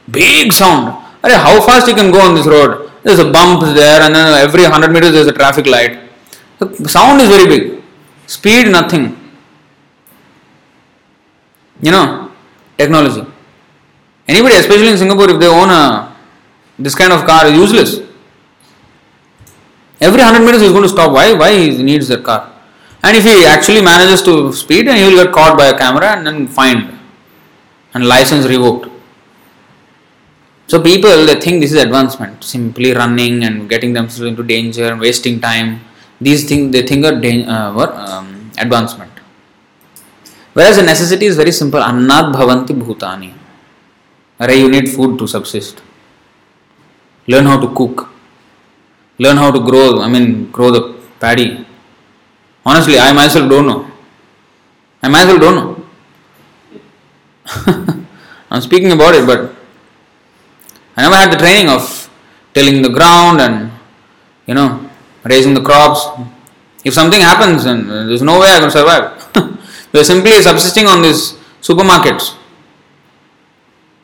[0.10, 1.04] Big sound.
[1.24, 2.92] how fast you can go on this road?
[3.04, 6.00] There's a bump there, and then every 100 meters there's a traffic light.
[6.60, 7.84] The sound is very big.
[8.26, 9.27] Speed, nothing
[11.82, 12.32] you know,
[12.78, 13.26] technology.
[14.28, 16.16] Anybody, especially in Singapore, if they own a
[16.80, 18.08] this kind of car, is useless.
[20.00, 21.12] Every 100 meters he's going to stop.
[21.12, 21.34] Why?
[21.34, 22.54] Why he needs that car?
[23.04, 26.08] And if he actually manages to speed, then he will get caught by a camera
[26.16, 26.98] and then fined
[27.94, 28.90] and license revoked.
[30.68, 35.00] So people they think this is advancement, simply running and getting themselves into danger and
[35.00, 35.82] wasting time.
[36.20, 39.12] These things they think are uh, what, um, advancement.
[40.58, 41.80] Whereas the necessity is very simple.
[41.80, 43.32] Annat bhavanti bhutani.
[44.40, 45.84] Array, you need food to subsist.
[47.28, 48.10] Learn how to cook.
[49.20, 50.02] Learn how to grow.
[50.02, 50.82] I mean, grow the
[51.20, 51.64] paddy.
[52.66, 53.92] Honestly, I myself don't know.
[55.04, 55.86] I myself don't know.
[58.50, 59.54] I'm speaking about it, but
[60.96, 62.10] I never had the training of
[62.56, 63.72] tilling the ground and
[64.48, 64.90] you know
[65.24, 66.02] raising the crops.
[66.84, 69.17] If something happens and uh, there's no way I can survive,
[69.94, 72.36] we're simply subsisting on these supermarkets,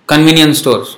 [0.07, 0.97] convenience stores.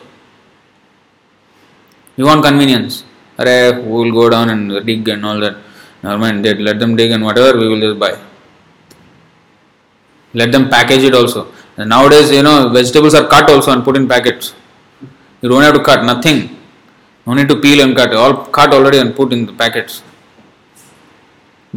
[2.17, 3.03] You want convenience?
[3.37, 5.57] Array, we will go down and dig and all that.
[6.01, 8.17] Never mind, let them dig and whatever we will just buy.
[10.33, 11.51] Let them package it also.
[11.77, 14.53] And nowadays, you know, vegetables are cut also and put in packets.
[15.41, 16.57] You don't have to cut nothing.
[17.27, 18.13] No need to peel and cut.
[18.13, 20.03] All cut already and put in the packets.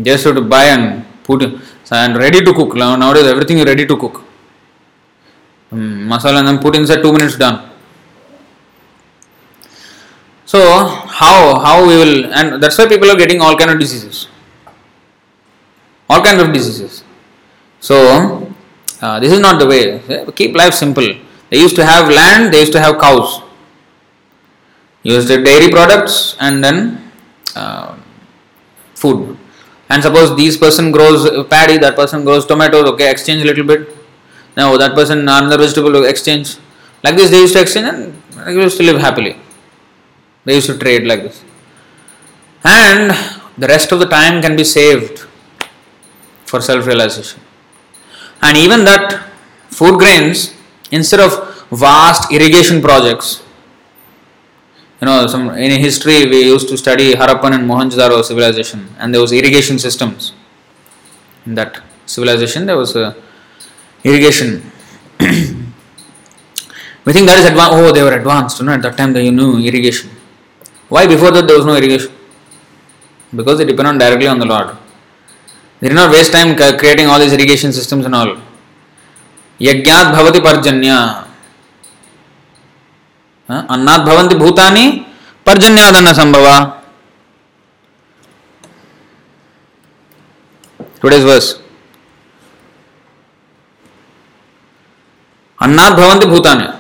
[0.01, 1.61] Just have to buy and put in,
[1.93, 2.75] and ready to cook.
[2.75, 4.23] Nowadays, everything is ready to cook.
[5.71, 7.71] Um, masala and then put inside two minutes done.
[10.47, 10.59] So
[11.21, 14.29] how how we will and that's why people are getting all kind of diseases.
[16.09, 17.05] All kinds of diseases.
[17.81, 18.51] So
[19.03, 20.01] uh, this is not the way.
[20.33, 21.07] Keep life simple.
[21.51, 23.43] They used to have land, they used to have cows.
[25.03, 27.11] Used the dairy products and then
[27.55, 27.97] uh,
[28.95, 29.37] food.
[29.89, 33.97] And suppose this person grows paddy, that person grows tomatoes, okay, exchange a little bit.
[34.57, 36.57] Now that person another vegetable exchange.
[37.03, 39.37] Like this they used to exchange and they used to live happily.
[40.45, 41.45] They used to trade like this.
[42.65, 43.11] And
[43.57, 45.27] the rest of the time can be saved
[46.45, 47.41] for self realization.
[48.43, 49.31] And even that
[49.69, 50.55] food grains,
[50.91, 53.43] instead of vast irrigation projects,
[55.01, 59.21] you know, some in history we used to study Harappan and Mohenjo-daro civilization, and there
[59.21, 60.33] was irrigation systems.
[61.47, 63.17] In that civilization, there was a
[64.03, 64.71] irrigation.
[65.21, 67.75] we think that is advanced.
[67.75, 68.59] Oh, they were advanced.
[68.59, 70.11] You know, at that time they knew irrigation.
[70.89, 72.13] Why before that there was no irrigation?
[73.35, 74.77] Because they depend on directly on the Lord.
[75.81, 78.37] They did not waste time creating all these irrigation systems and all.
[79.61, 80.15] Yagyat
[83.49, 83.67] bhavati parjanya.
[83.69, 85.07] Annat bhavanti bhutani
[85.45, 86.83] parjanyadana sambhava.
[91.01, 91.61] Today's verse.
[95.61, 96.77] Annat bhavanti bhutani.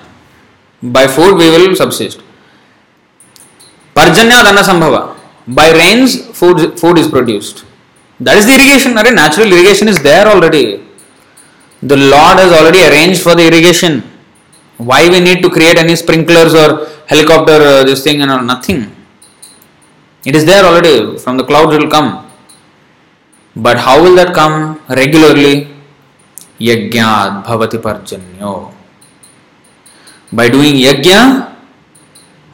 [0.82, 2.20] By food we will subsist.
[3.94, 5.16] Parjanyadana sambhava.
[5.46, 7.64] By rains food, food is produced.
[8.20, 8.94] That is the irrigation.
[8.94, 9.12] Right?
[9.12, 10.84] Natural irrigation is there already.
[11.82, 14.02] The Lord has already arranged for the irrigation.
[14.78, 18.46] Why we need to create any sprinklers or helicopter uh, this thing and?
[18.46, 18.94] Nothing.
[20.24, 21.18] It is there already.
[21.18, 22.30] From the clouds it will come.
[23.56, 25.74] But how will that come regularly?
[26.60, 28.72] Yagyad bhavati parjanyo.
[30.32, 31.56] By doing yajna,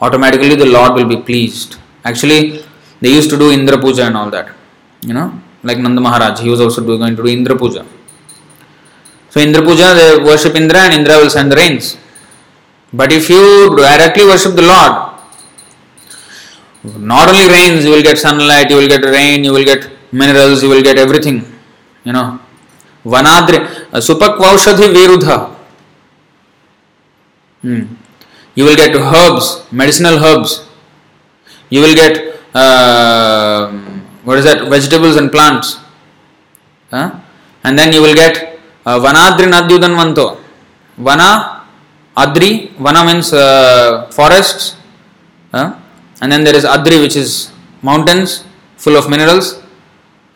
[0.01, 1.77] automatically the Lord will be pleased.
[2.05, 2.65] Actually,
[3.01, 4.55] they used to do Indra Puja and all that.
[5.03, 7.85] You know, like Nanda Maharaj, he was also going to do Indra Puja.
[9.31, 11.99] So Indra Puja, they worship Indra and Indra will send the rains.
[12.93, 15.13] But if you directly worship the Lord,
[16.99, 20.63] not only rains, you will get sunlight, you will get rain, you will get minerals,
[20.63, 21.45] you will get everything.
[22.05, 22.41] You know,
[23.05, 23.59] Vanadri,
[23.93, 25.55] Supakvaushadhi Virudha.
[27.63, 27.95] Hmm.
[28.55, 30.69] You will get herbs, medicinal herbs.
[31.71, 33.73] You will get uh,
[34.25, 34.69] what is that?
[34.69, 35.79] Vegetables and plants.
[36.91, 37.21] Huh?
[37.63, 40.41] And then you will get uh, Vanadri Nadyudanvanto.
[40.97, 41.54] Vana,
[42.17, 44.77] Adri, Vana means uh, forests.
[45.53, 45.79] Huh?
[46.21, 47.53] And then there is Adri, which is
[47.83, 48.45] mountains
[48.77, 49.63] full of minerals.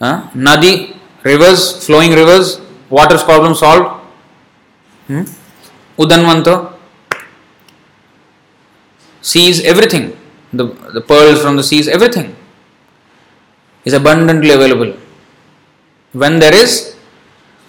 [0.00, 0.28] Huh?
[0.34, 2.60] Nadi, rivers, flowing rivers,
[2.90, 3.88] water's problem solved.
[5.06, 5.22] Hmm?
[5.98, 6.74] Udanvanto,
[9.20, 10.16] seas, everything.
[10.52, 12.34] The, the pearls from the seas, everything
[13.84, 14.96] is abundantly available
[16.12, 16.96] when there is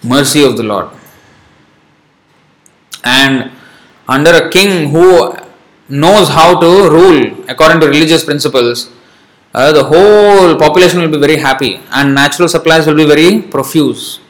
[0.02, 0.88] mercy of the Lord.
[3.04, 3.52] And
[4.16, 5.06] under a king who
[5.88, 8.90] knows how to rule according to religious principles,
[9.54, 14.20] uh, the whole population will be very happy and natural supplies will be very profuse.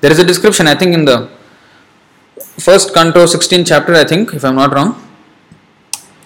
[0.00, 1.30] There is a description, I think, in the
[2.58, 4.90] first canto, 16th chapter, I think, if I am not wrong,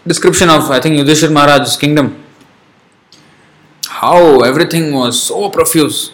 [0.07, 2.25] description of, I think, Yudhishthir Maharaj's kingdom.
[3.89, 6.13] How everything was so profuse.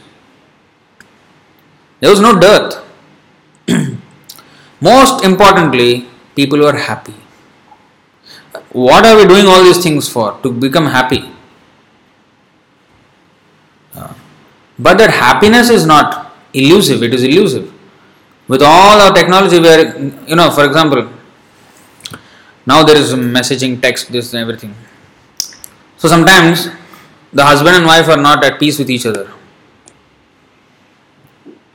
[2.00, 2.82] There was no dearth.
[4.82, 7.14] Most importantly, people were happy.
[8.88, 10.26] what are we doing all these things for?
[10.42, 11.20] To become happy.
[13.94, 14.12] Uh,
[14.78, 17.72] but that happiness is not elusive, it is elusive.
[18.48, 21.08] With all our technology, we are, you know, for example,
[22.66, 24.74] now there is messaging, text, this, and everything.
[25.96, 26.68] So sometimes
[27.32, 29.30] the husband and wife are not at peace with each other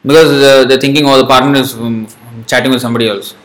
[0.06, 2.08] because they're thinking, oh, the partner is um,
[2.46, 3.36] chatting with somebody else.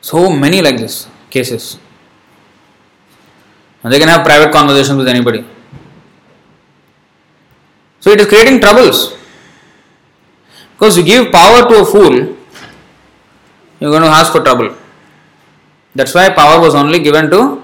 [0.00, 1.78] So many like this cases.
[3.82, 5.44] And they can have private conversations with anybody.
[8.00, 9.16] So it is creating troubles.
[10.72, 12.36] Because you give power to a fool,
[13.80, 14.74] you're going to ask for trouble.
[15.94, 17.62] That's why power was only given to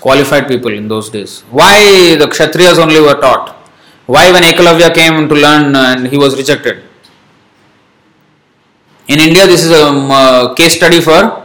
[0.00, 1.42] qualified people in those days.
[1.50, 3.56] Why the Kshatriyas only were taught?
[4.06, 6.87] Why when Ekalavya came to learn uh, and he was rejected?
[9.08, 11.42] In India, this is a um, case study for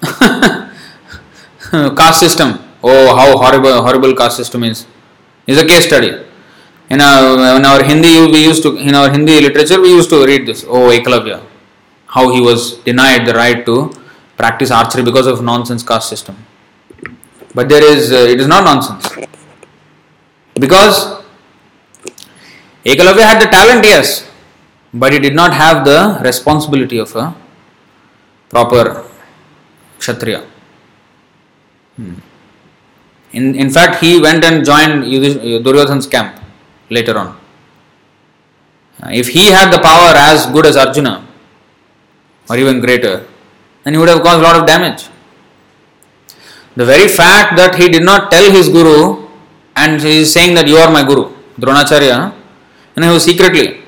[1.94, 2.58] caste system.
[2.82, 4.86] Oh, how horrible, horrible caste system is.
[5.46, 6.24] Is a case study.
[6.88, 10.24] In our, in our Hindi, we used to in our Hindi literature, we used to
[10.24, 10.64] read this.
[10.66, 11.42] Oh, Ekalavya,
[12.06, 13.92] how he was denied the right to
[14.38, 16.36] practice archery because of nonsense caste system.
[17.54, 19.06] But there is, uh, it is not nonsense.
[20.54, 21.22] Because
[22.84, 24.30] Ekalavya had the talent, yes,
[25.00, 27.34] but he did not have the responsibility of a
[28.48, 29.04] proper
[29.98, 30.40] Kshatriya.
[31.96, 32.14] Hmm.
[33.32, 35.04] In, in fact, he went and joined
[35.64, 36.40] Duryodhan's camp
[36.90, 37.38] later on.
[39.22, 41.26] If he had the power as good as Arjuna,
[42.48, 43.26] or even greater,
[43.84, 45.08] then he would have caused a lot of damage.
[46.76, 49.28] The very fact that he did not tell his guru
[49.74, 52.32] and he is saying that you are my guru, Dronacharya,
[52.94, 53.82] and he was secretly.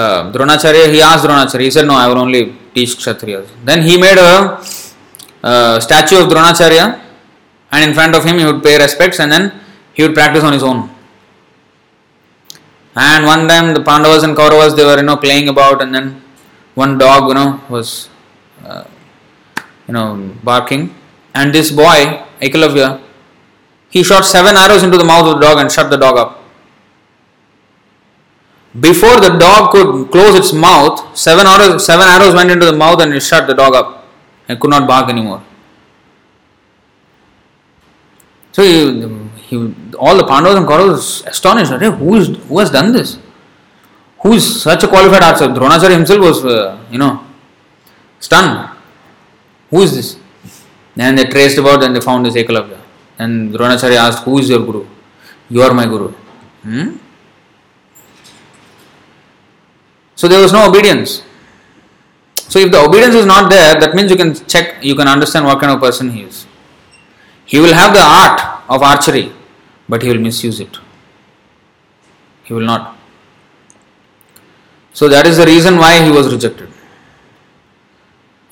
[0.00, 2.42] Uh, Dronacharya, he asked Dronacharya, he said, No, I will only
[2.74, 3.48] teach Kshatriyas.
[3.64, 4.60] Then he made a,
[5.80, 6.84] statue of Dronacharya
[7.72, 9.44] and in front of him he would pay respects and then
[9.94, 10.90] he would practice on his own.
[12.94, 16.06] And one time the Pandavas and Kauravas they were you know playing about and then
[16.74, 18.08] one dog you know was
[18.64, 18.84] uh,
[19.86, 20.94] you know barking
[21.36, 23.00] and this boy, Ekalavya,
[23.90, 26.42] he shot seven arrows into the mouth of the dog and shut the dog up.
[28.80, 33.00] Before the dog could close its mouth, seven arrows, seven arrows went into the mouth
[33.00, 34.06] and it shut the dog up
[34.48, 35.42] and could not bark anymore.
[38.52, 39.02] So he,
[39.42, 41.70] he, all the Pandavas and Kauravas astonished.
[41.72, 43.18] Hey, who is who has done this?
[44.20, 45.46] Who is such a qualified archer?
[45.46, 47.24] Dronacharya himself was, uh, you know,
[48.18, 48.70] stunned.
[49.70, 50.18] Who is this?
[50.94, 52.80] Then they traced about and they found this Ekalavya.
[53.18, 54.86] And Dronacharya asked, Who is your guru?
[55.48, 56.08] You are my guru.
[56.62, 56.96] Hmm?
[60.16, 61.22] So there was no obedience.
[62.34, 65.44] So if the obedience is not there, that means you can check, you can understand
[65.44, 66.46] what kind of person he is.
[67.44, 69.30] He will have the art of archery,
[69.88, 70.78] but he will misuse it.
[72.44, 72.96] He will not.
[74.94, 76.70] So that is the reason why he was rejected.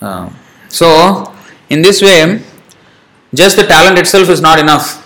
[0.01, 0.29] Uh,
[0.69, 1.35] so
[1.71, 2.43] in this way,
[3.33, 5.01] just the talent itself is not enough.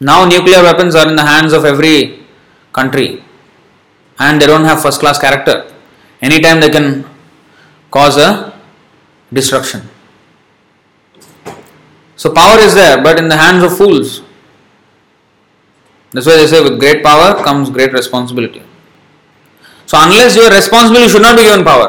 [0.00, 2.26] Now, nuclear weapons are in the hands of every
[2.72, 3.24] country
[4.24, 5.56] and they don't have first class character.
[6.20, 7.04] Anytime they can
[7.90, 8.30] cause a
[9.32, 9.82] destruction.
[12.16, 14.22] So, power is there, but in the hands of fools.
[16.12, 18.62] That's why they say with great power comes great responsibility.
[19.86, 21.88] So, unless you are responsible, you should not be given power.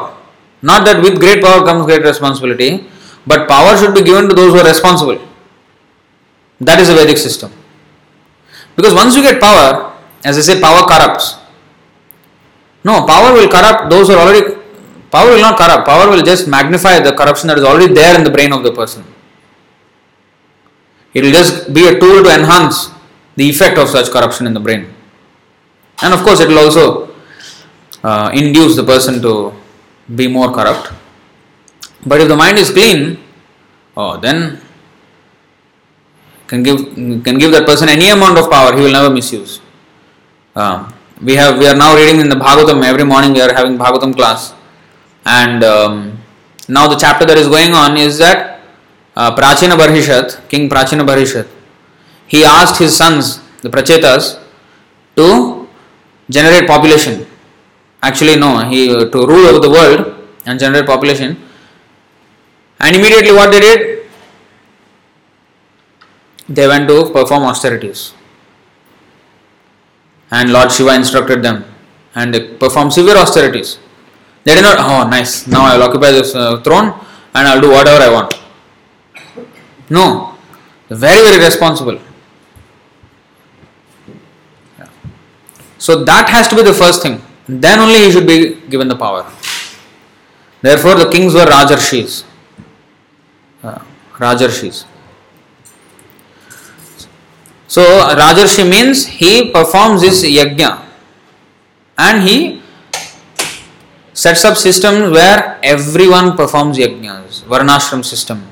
[0.62, 2.88] Not that with great power comes great responsibility.
[3.26, 5.20] But power should be given to those who are responsible.
[6.60, 7.52] That is a Vedic system.
[8.76, 9.92] Because once you get power,
[10.24, 11.36] as I say, power corrupts.
[12.84, 14.54] No, power will corrupt those who are already.
[15.10, 15.86] Power will not corrupt.
[15.86, 18.72] Power will just magnify the corruption that is already there in the brain of the
[18.72, 19.04] person.
[21.14, 22.90] It will just be a tool to enhance
[23.36, 24.92] the effect of such corruption in the brain.
[26.02, 27.14] And of course, it will also
[28.02, 29.54] uh, induce the person to
[30.14, 30.92] be more corrupt.
[32.04, 33.18] But if the mind is clean,
[33.96, 34.60] oh, then
[36.46, 36.78] can give
[37.24, 38.74] can give that person any amount of power.
[38.76, 39.60] He will never misuse.
[40.54, 40.90] Uh,
[41.22, 43.32] we have we are now reading in the Bhagavatam every morning.
[43.32, 44.54] We are having Bhagavatam class,
[45.24, 46.18] and um,
[46.68, 48.60] now the chapter that is going on is that
[49.16, 51.48] uh, Prachina Barhishat, King Prachina Barhishat,
[52.26, 54.40] he asked his sons, the Prachetas,
[55.16, 55.68] to
[56.28, 57.26] generate population.
[58.02, 61.40] Actually, no, he uh, to rule over the world and generate population.
[62.80, 64.06] And immediately what they did?
[66.48, 68.12] They went to perform austerities.
[70.36, 71.64] And Lord Shiva instructed them.
[72.14, 73.78] And they performed severe austerities.
[74.44, 76.88] They did not, oh nice, now I will occupy this uh, throne
[77.34, 78.34] and I will do whatever I want.
[79.88, 80.36] No,
[80.88, 81.98] very, very responsible.
[85.78, 87.20] So that has to be the first thing.
[87.46, 89.30] Then only he should be given the power.
[90.62, 92.24] Therefore, the kings were Rajarshis.
[93.62, 93.78] Uh,
[94.14, 94.86] Rajarshis.
[97.74, 100.80] So, Rajarshi means he performs this yajna.
[101.98, 102.62] And he
[104.12, 108.42] sets up systems where everyone performs yajnas, Varnashram system,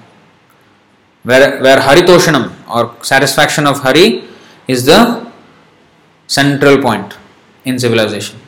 [1.23, 4.25] where, where Haritoshanam or satisfaction of Hari
[4.67, 5.31] is the
[6.27, 7.17] central point
[7.65, 8.41] in civilization.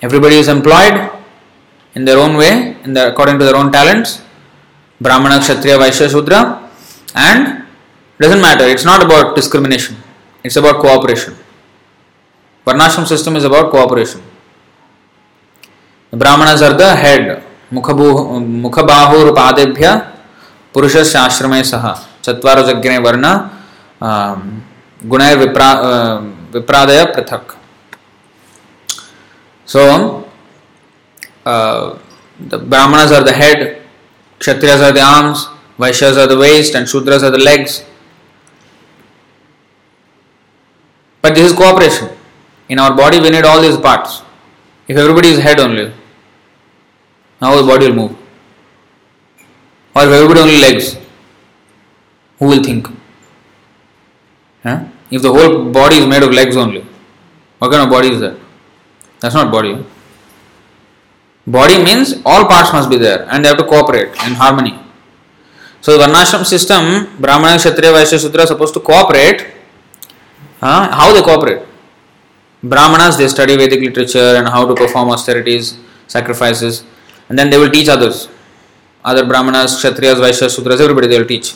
[0.00, 1.10] Everybody is employed
[1.94, 4.22] in their own way, in the, according to their own talents,
[5.02, 6.70] Brahmana, Kshatriya, Vaishya, Shudra,
[7.14, 7.63] and
[8.23, 9.95] doesn't matter, it's not about discrimination,
[10.43, 11.35] it's about cooperation.
[12.65, 14.21] Varnashram system is about cooperation.
[16.11, 17.43] The Brahmanas are the head.
[17.73, 19.89] मुखबाहुर पादेभ्य
[20.73, 21.83] पुरुष आश्रमे सह
[22.23, 23.33] चत्वार जग्ने वर्ण
[25.11, 25.23] गुण
[26.53, 27.55] विप्रादय पृथक
[29.71, 30.27] So,
[31.45, 31.99] uh,
[32.39, 33.83] the Brahmanas are the head,
[34.39, 35.45] Kshatriyas are the arms,
[35.77, 37.37] Vaishyas are the waist, and Shudras are the
[41.24, 42.10] But this is cooperation.
[42.68, 44.22] In our body, we need all these parts.
[44.86, 45.90] If everybody is head only,
[47.40, 48.10] how the body will move?
[49.96, 50.98] Or if everybody only legs,
[52.38, 52.88] who will think?
[54.64, 54.84] Huh?
[55.10, 56.84] If the whole body is made of legs only,
[57.58, 58.36] what kind of body is that?
[59.20, 59.82] That's not body.
[61.46, 64.78] Body means all parts must be there and they have to cooperate in harmony.
[65.80, 69.63] So the Varnashram system, Brahmana, Kshatriya, Vaishya, are supposed to cooperate.
[70.64, 71.62] Uh, how they cooperate?
[72.62, 76.84] Brahmanas they study Vedic literature and how to perform austerities, sacrifices,
[77.28, 78.28] and then they will teach others.
[79.04, 81.54] Other Brahmanas, Kshatriyas, Vaishyas, Sudras, everybody they will teach.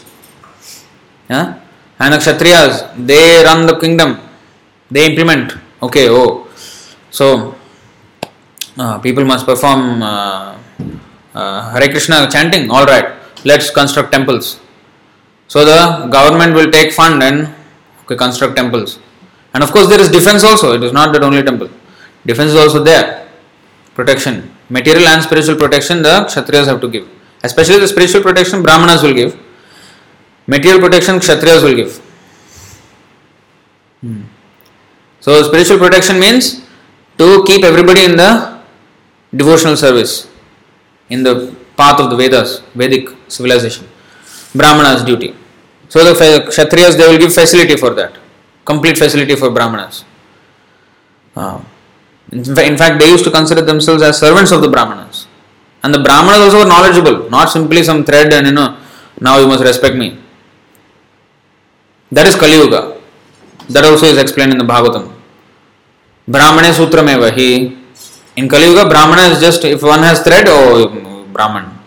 [1.30, 1.58] Yeah?
[1.98, 4.20] And the Kshatriyas, they run the kingdom,
[4.90, 5.54] they implement.
[5.82, 6.46] Okay, oh.
[7.10, 7.54] So
[8.76, 10.58] uh, people must perform uh,
[11.34, 12.70] uh, Hare Krishna chanting.
[12.70, 13.14] All right,
[13.46, 14.60] let's construct temples.
[15.46, 17.54] So the government will take fund and
[18.08, 18.98] okay, construct temples.
[19.52, 20.72] And of course, there is defense also.
[20.72, 21.68] It is not that only temple.
[22.24, 23.28] Defense is also there.
[23.94, 26.02] Protection, material and spiritual protection.
[26.02, 27.08] The kshatriyas have to give.
[27.42, 29.38] Especially the spiritual protection, brahmanas will give.
[30.46, 31.98] Material protection, kshatriyas will give.
[34.00, 34.22] Hmm.
[35.20, 36.62] So spiritual protection means
[37.18, 38.60] to keep everybody in the
[39.34, 40.28] devotional service
[41.10, 43.86] in the path of the Vedas, Vedic civilization.
[44.54, 45.34] Brahmanas' duty.
[45.88, 46.12] So the
[46.48, 48.18] Kshatriyas they will give facility for that,
[48.64, 50.04] complete facility for Brahmanas.
[51.34, 51.60] Uh,
[52.32, 55.26] in fact, they used to consider themselves as servants of the Brahmanas.
[55.82, 58.78] And the Brahmanas also were knowledgeable, not simply some thread and you know,
[59.20, 60.18] now you must respect me.
[62.10, 63.00] That is Kali Yuga.
[63.70, 65.12] That also is explained in the Bhagavatam.
[66.28, 67.32] Brahmane Sutrameva.
[67.34, 67.78] He
[68.36, 71.77] in Kali Yuga, Brahmana is just if one has thread, oh Brahman.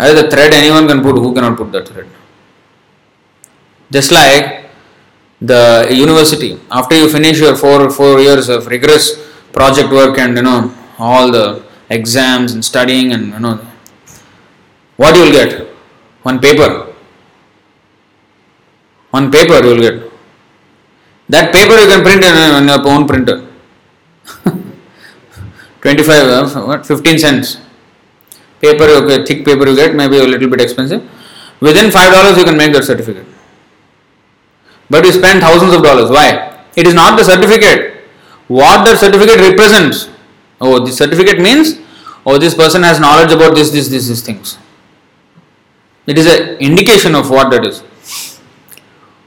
[0.00, 2.08] Is the thread anyone can put, who cannot put the thread?
[3.90, 4.70] Just like
[5.40, 9.06] the university, after you finish your four four years of rigorous
[9.52, 13.60] project work and you know all the exams and studying and you know
[14.96, 15.68] what you will get?
[16.22, 16.94] One paper.
[19.10, 20.12] One paper you will get.
[21.28, 23.46] That paper you can print in your own printer.
[25.82, 27.58] 25, uh, what, 15 cents.
[28.62, 31.02] Paper, okay, thick paper you get, maybe a little bit expensive.
[31.60, 33.26] Within $5 you can make that certificate.
[34.88, 36.10] But you spend thousands of dollars.
[36.10, 36.60] Why?
[36.76, 38.04] It is not the certificate.
[38.46, 40.08] What the certificate represents.
[40.60, 41.80] Oh, the certificate means,
[42.24, 44.58] oh, this person has knowledge about this, this, this, these things.
[46.06, 47.82] It is an indication of what that is.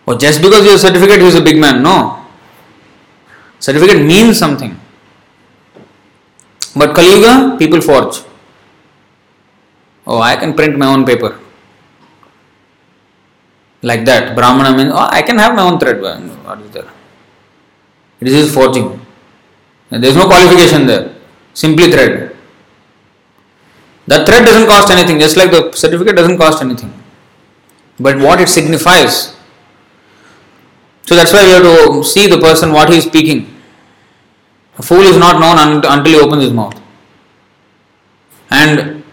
[0.07, 1.83] Oh, just because you have certificate, he is a big man.
[1.83, 2.25] No.
[3.59, 4.79] Certificate means something.
[6.75, 8.17] But Kali Yuga, people forge.
[10.07, 11.39] Oh, I can print my own paper.
[13.81, 14.35] Like that.
[14.35, 16.01] Brahmana means, oh, I can have my own thread.
[16.01, 16.87] What is there?
[18.19, 18.99] It is forging.
[19.89, 21.15] There is no qualification there.
[21.53, 22.35] Simply thread.
[24.07, 26.93] That thread doesn't cost anything, just like the certificate doesn't cost anything.
[27.99, 29.35] But what it signifies.
[31.07, 33.55] So that's why we have to see the person what he is speaking.
[34.77, 36.79] A fool is not known until he opens his mouth.
[38.49, 39.03] And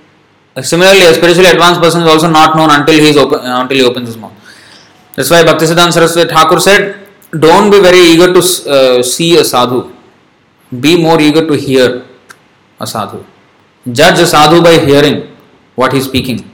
[0.61, 3.85] similarly, a spiritually advanced person is also not known until he, is open, until he
[3.85, 4.33] opens his mouth.
[5.15, 9.95] That's why Bhaktisiddhanta Saraswati Thakur said, Don't be very eager to uh, see a sadhu,
[10.81, 12.05] be more eager to hear
[12.79, 13.25] a sadhu.
[13.91, 15.37] Judge a sadhu by hearing
[15.75, 16.51] what he is speaking.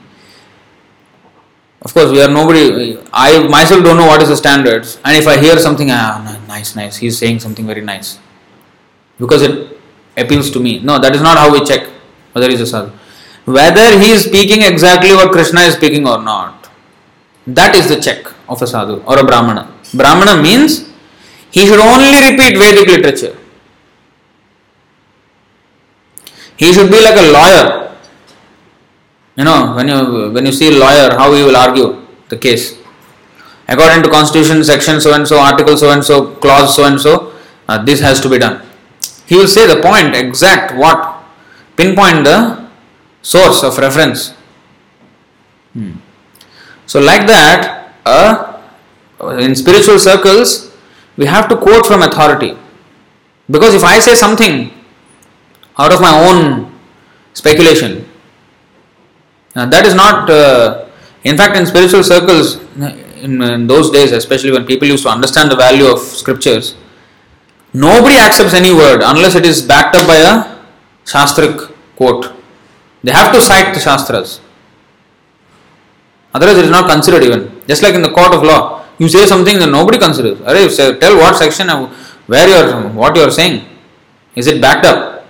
[1.82, 2.98] Of course, we are nobody.
[3.12, 6.74] I myself don't know what is the standards, and if I hear something, ah, nice,
[6.74, 8.18] nice, he's saying something very nice,
[9.18, 9.78] because it
[10.16, 10.80] appeals to me.
[10.80, 11.86] No, that is not how we check
[12.32, 12.92] whether he's a sadhu.
[13.56, 16.68] Whether he is speaking exactly what Krishna is speaking or not,
[17.46, 19.64] that is the check of a sadhu or a brahmana.
[19.94, 20.86] Brahmana means
[21.50, 23.36] he should only repeat Vedic literature.
[26.56, 27.88] He should be like a lawyer
[29.38, 32.76] you know, when you when you see a lawyer, how he will argue the case.
[33.68, 37.34] According to Constitution section so and so, article so and so, clause so and so,
[37.84, 38.66] this has to be done.
[39.26, 41.22] He will say the point, exact what,
[41.76, 42.67] pinpoint the
[43.22, 44.30] source of reference.
[45.72, 45.92] Hmm.
[46.86, 48.60] So, like that, uh,
[49.38, 50.74] in spiritual circles,
[51.16, 52.56] we have to quote from authority.
[53.50, 54.72] Because if I say something
[55.78, 56.72] out of my own
[57.34, 58.08] speculation,
[59.54, 60.86] that is not, uh,
[61.24, 65.50] in fact, in spiritual circles, in, in, those days, especially when people used to understand
[65.50, 66.76] the value of scriptures,
[67.72, 70.58] nobody accepts any word unless it is backed up by a
[71.04, 72.37] Shastric quote.
[73.02, 74.40] They have to cite the Shastras.
[76.34, 77.62] Otherwise, it is not considered even.
[77.66, 80.40] Just like in the court of law, you say something that nobody considers.
[80.42, 81.90] Array, say, tell what section, of
[82.26, 83.64] where you are, what you are saying.
[84.34, 85.26] Is it backed up?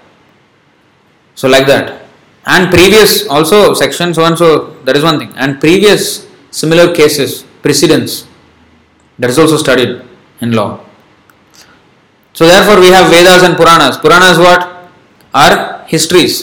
[1.35, 1.99] So, like that
[2.55, 4.49] and previous also section so and so
[4.87, 6.27] that is one thing and previous
[6.61, 7.31] similar cases
[7.65, 8.13] precedents
[9.19, 9.93] that is also studied
[10.41, 10.71] in law
[12.33, 14.63] so therefore we have vedas and puranas puranas what
[15.45, 15.57] are
[15.95, 16.35] histories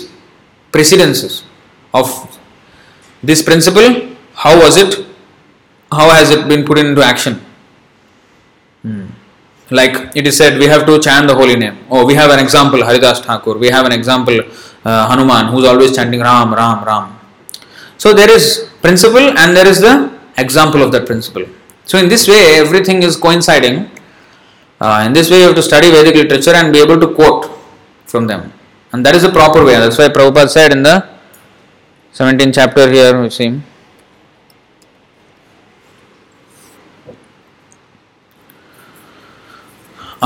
[0.76, 1.34] precedences
[2.00, 2.08] of
[3.30, 3.90] this principle
[4.44, 4.94] how was it
[6.00, 7.36] how has it been put into action
[8.84, 9.06] hmm.
[9.80, 12.42] like it is said we have to chant the holy name oh we have an
[12.46, 14.40] example haridas thakur we have an example
[14.86, 17.20] uh, Hanuman who is always chanting Ram, Ram, Ram.
[17.98, 19.96] So there is principle and there is the
[20.38, 21.46] example of that principle.
[21.86, 23.90] So in this way, everything is coinciding.
[24.80, 27.50] Uh, in this way, you have to study Vedic literature and be able to quote
[28.06, 28.54] from them,
[28.96, 29.74] and that is the proper way.
[29.76, 30.96] That's why Prabhupada said in the
[32.16, 33.50] 17th chapter here, we see.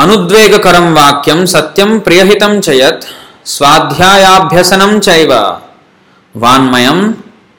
[0.02, 3.06] అనుద్వేగకరం వాక్యం సత్యం ప్రియహితం చయత్
[3.54, 5.32] స్వాధ్యాయాభ్యసనం చైవ
[6.36, 7.00] వాన్మయం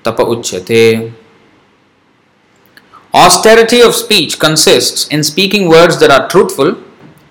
[0.07, 0.85] తప ఉచ్యతే
[3.15, 6.71] Austerity of speech consists in speaking words that are truthful,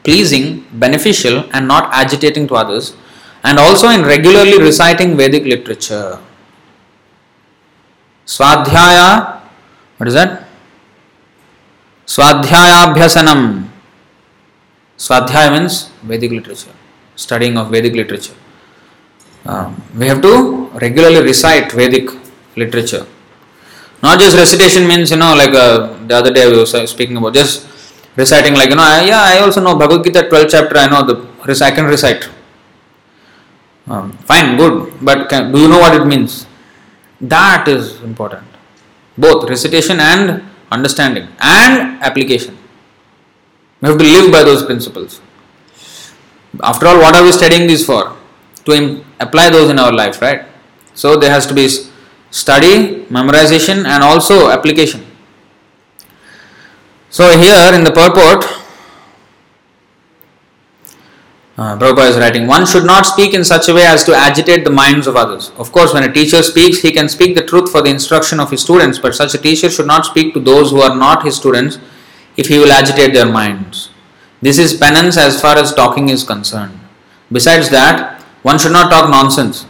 [0.07, 0.47] pleasing,
[0.83, 2.87] beneficial, and not agitating to others,
[3.43, 6.19] and also in regularly reciting Vedic literature.
[8.25, 9.41] Swadhyaya,
[9.97, 10.47] what is that?
[12.05, 13.67] Swadhyayabhyasanam.
[14.97, 16.73] Swadhyaya means Vedic literature,
[17.15, 18.35] studying of Vedic literature.
[19.45, 22.09] Um, we have to regularly recite Vedic
[22.55, 23.05] literature.
[24.01, 27.33] Not just recitation means, you know, like uh, the other day we were speaking about
[27.33, 27.67] just
[28.15, 31.03] reciting, like, you know, I, yeah, I also know Bhagavad Gita 12th chapter, I know
[31.03, 32.29] the I can recite.
[33.89, 36.45] Um, fine, good, but can, do you know what it means?
[37.19, 38.45] That is important.
[39.17, 42.55] Both recitation and understanding and application.
[43.81, 45.21] We have to live by those principles.
[46.61, 48.15] After all, what are we studying this for?
[48.65, 50.45] To apply those in our life, right?
[50.93, 51.67] So there has to be
[52.29, 55.05] study, memorization, and also application.
[57.09, 58.45] So here in the purport,
[61.59, 64.63] uh, Prabhupada is writing, one should not speak in such a way as to agitate
[64.63, 65.51] the minds of others.
[65.57, 68.49] Of course, when a teacher speaks, he can speak the truth for the instruction of
[68.49, 71.35] his students, but such a teacher should not speak to those who are not his
[71.35, 71.77] students
[72.37, 73.89] if he will agitate their minds.
[74.41, 76.79] This is penance as far as talking is concerned.
[77.29, 79.65] Besides that, one should not talk nonsense.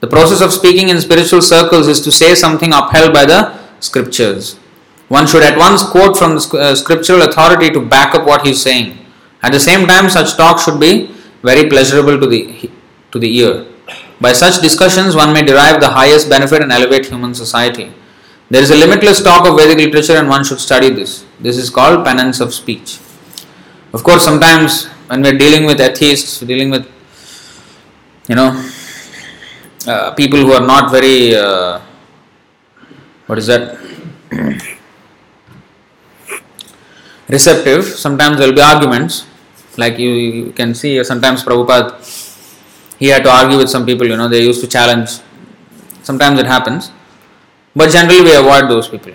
[0.00, 4.56] The process of speaking in spiritual circles is to say something upheld by the scriptures.
[5.06, 8.50] One should at once quote from the uh, scriptural authority to back up what he
[8.50, 8.98] is saying.
[9.42, 11.10] At the same time, such talk should be
[11.42, 12.70] very pleasurable to the,
[13.10, 13.66] to the ear.
[14.20, 17.92] By such discussions, one may derive the highest benefit and elevate human society.
[18.50, 21.24] There is a limitless talk of Vedic literature, and one should study this.
[21.40, 23.00] This is called penance of speech.
[23.92, 26.86] Of course, sometimes when we are dealing with atheists, dealing with
[28.28, 28.70] you know
[29.86, 31.80] uh, people who are not very uh,
[33.26, 33.78] what is that
[37.28, 39.26] receptive sometimes there will be arguments
[39.76, 41.96] like you, you can see sometimes Prabhupada
[42.98, 45.10] he had to argue with some people you know they used to challenge
[46.02, 46.90] sometimes it happens
[47.74, 49.12] but generally we avoid those people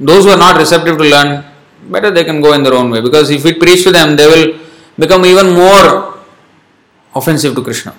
[0.00, 1.44] those who are not receptive to learn
[1.90, 4.26] better they can go in their own way because if we preach to them they
[4.26, 4.58] will
[4.98, 6.16] become even more
[7.14, 7.94] offensive to Krishna.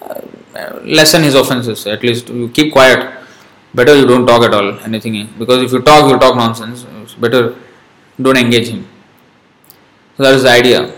[0.00, 3.12] Uh, lessen his offenses, at least you keep quiet.
[3.78, 6.86] better you don't talk at all anything because if you talk, you talk nonsense.
[7.02, 7.40] It's better
[8.26, 8.86] don't engage him.
[10.17, 10.93] So that is the idea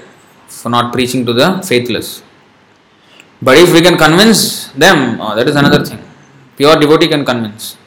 [0.48, 2.24] for not preaching to the faithless.
[3.41, 6.02] But if we can convince them, oh, that is another thing.
[6.58, 7.78] Pure devotee can convince.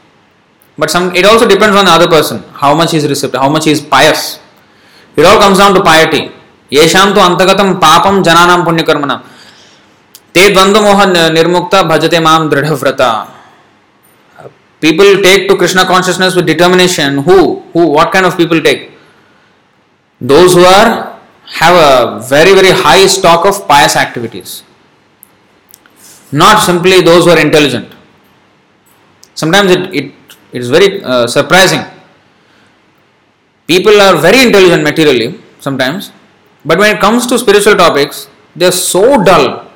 [0.78, 3.48] But some it also depends on the other person, how much he is receptive, how
[3.48, 4.38] much he is pious.
[5.16, 6.32] It all comes down to piety.
[6.72, 9.18] येषां तु अन्तगतं पापं जनानां पुण्यकर्मणां
[10.34, 11.04] ते द्वन्द्वमोह
[11.36, 13.10] निर्मुक्ता भजते मां दृढव्रता
[14.80, 18.82] people take to krishna consciousness with determination who who what kind of people take
[20.20, 21.09] those who are
[21.59, 24.63] have a very very high stock of pious activities.
[26.31, 27.93] Not simply those who are intelligent.
[29.35, 30.13] Sometimes it, it,
[30.53, 31.81] it is very uh, surprising.
[33.67, 36.11] People are very intelligent materially sometimes
[36.65, 39.67] but when it comes to spiritual topics they are so dull.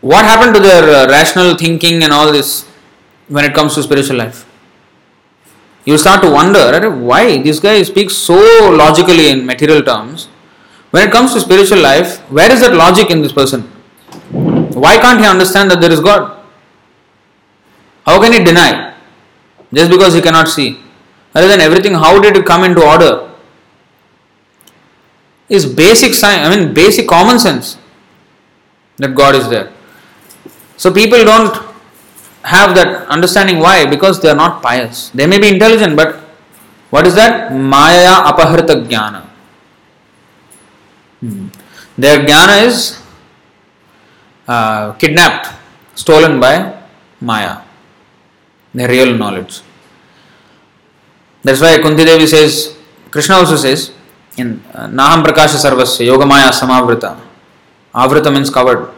[0.00, 2.64] What happened to their uh, rational thinking and all this
[3.28, 4.44] when it comes to spiritual life.
[5.86, 8.34] You start to wonder why this guy speaks so
[8.70, 10.26] logically in material terms.
[10.90, 13.62] When it comes to spiritual life, where is that logic in this person?
[14.84, 16.44] Why can't he understand that there is God?
[18.04, 18.94] How can he deny?
[19.72, 20.80] Just because he cannot see.
[21.34, 23.30] Rather than everything, how did it come into order?
[25.48, 27.78] Is basic science, I mean, basic common sense
[28.96, 29.72] that God is there.
[30.76, 31.54] So people don't
[32.46, 33.58] have that understanding.
[33.58, 33.86] Why?
[33.86, 35.10] Because they are not pious.
[35.10, 36.16] They may be intelligent, but
[36.90, 37.52] what is that?
[37.52, 39.22] Maya apahrita jnana.
[41.20, 41.48] Hmm.
[41.98, 43.02] Their jnana is
[44.46, 45.48] uh, kidnapped,
[45.94, 46.54] stolen by
[47.20, 47.62] Maya,
[48.72, 49.62] their real knowledge.
[51.42, 52.76] That's why Kunti Devi says,
[53.10, 53.92] Krishna also says,
[54.36, 57.18] in uh, Naham Prakasha Sarvasya, Yoga Maya Samavrita.
[57.94, 58.92] Avrita means covered.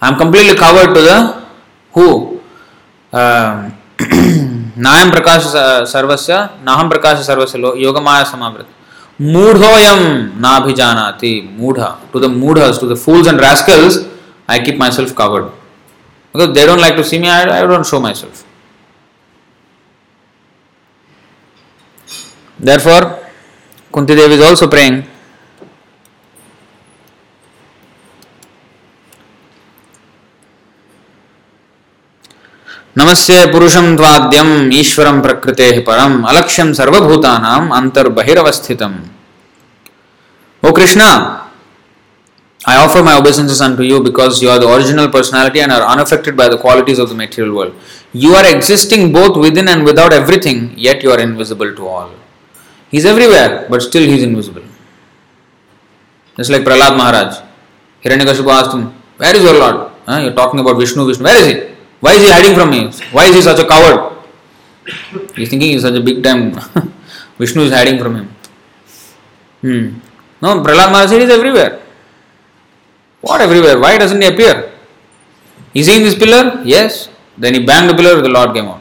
[0.00, 1.46] I am completely covered to the
[1.92, 2.35] who?
[4.86, 5.44] नायम प्रकाश
[5.92, 8.66] सर्वस्य नाहम प्रकाश सर्वस्य योग माया समावृत।
[9.20, 10.00] मूढ़ोयम
[10.40, 11.78] ना भी जानाति मूढ़
[12.12, 13.98] to the मूढ़स to the fools and rascals
[14.50, 18.00] I keep myself covered because they don't like to see me I I don't show
[18.14, 18.44] myself
[22.62, 23.14] therefore
[23.92, 24.66] Kunti Devi is also
[32.96, 34.50] नमस्ते पुरुषं त्वाद्यम्
[34.96, 38.94] परम अलक्ष्यम परम्, अलक्ष्यं सर्वभूतानाम् अन्तर्बहिरवस्थितम्।
[40.62, 41.00] O Krishna
[42.60, 46.36] I offer my obeisances unto you because you are the original personality and are unaffected
[46.36, 50.66] by the qualities of the material world you are existing both within and without everything
[50.86, 52.10] yet you are invisible to all
[52.92, 54.66] but everywhere but still he's invisible
[56.36, 57.40] just like Prahlad Maharaj
[58.04, 58.84] Hiranyakashipu asked
[59.20, 59.80] where is your lord
[60.24, 62.90] you are talking about Vishnu Vishnu where is it Why is he hiding from me?
[63.12, 64.12] Why is he such a coward?
[65.34, 66.52] He's thinking he's such a big time.
[67.38, 68.28] Vishnu is hiding from him.
[69.60, 69.98] Hmm.
[70.40, 71.82] No, Prahlad Maharaj he's everywhere.
[73.20, 73.78] What everywhere?
[73.78, 74.72] Why doesn't he appear?
[75.74, 76.62] Is he in this pillar?
[76.64, 77.08] Yes.
[77.36, 78.80] Then he banged the pillar, the Lord came out.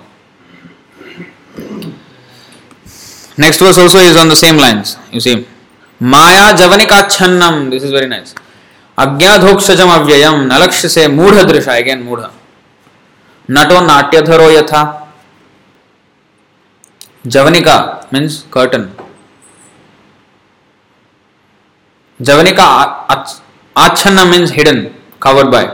[3.38, 4.98] Next verse also is on the same lines.
[5.12, 5.48] You see.
[6.02, 7.70] Javanikachannam.
[7.70, 8.34] This is very nice.
[8.98, 10.48] Agyadhokshajam avyayam.
[10.50, 11.78] Nalakshya se mudha drisha.
[11.80, 12.32] Again mudha.
[13.50, 14.82] नटो नाट्यधरो यथा।
[17.34, 17.78] Javanika
[18.14, 18.84] means curtain
[22.20, 22.66] javanika
[23.76, 24.80] acchanna means hidden
[25.22, 25.68] covered by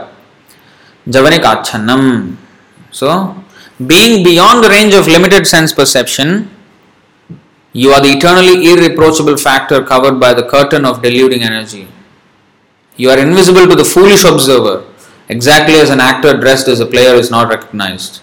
[1.06, 2.02] javanika acchannam.
[2.92, 3.08] So
[3.82, 6.44] being beyond range of limited sense perception
[7.74, 11.86] you are the eternally irreproachable factor covered by the curtain of deluding energy
[12.98, 14.76] you are invisible to the foolish observer
[15.34, 18.20] exactly as an actor dressed as a player is not recognized.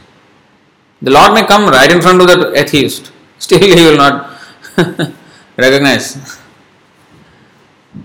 [1.01, 4.15] The Lord may come right in front of the atheist, still he will not
[5.65, 6.05] recognize.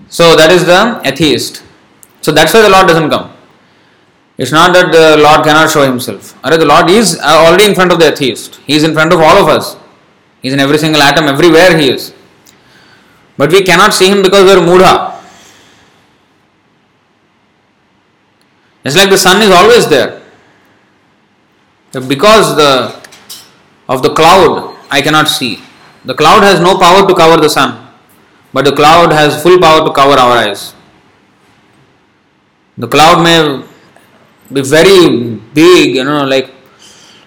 [0.07, 1.63] So that is the atheist.
[2.21, 3.31] So that's why the Lord doesn't come.
[4.37, 6.39] It's not that the Lord cannot show himself.
[6.41, 8.59] The Lord is uh, already in front of the atheist.
[8.67, 9.77] He is in front of all of us.
[10.41, 12.13] He is in every single atom, everywhere he is.
[13.37, 15.14] But we cannot see him because we are mudha.
[18.85, 20.21] It's like the sun is always there.
[21.91, 23.03] Because the
[23.89, 25.59] of the cloud I cannot see.
[26.05, 27.87] The cloud has no power to cover the sun,
[28.53, 30.75] but the cloud has full power to cover our eyes.
[32.77, 33.65] The cloud may
[34.53, 36.53] be very big, you know, like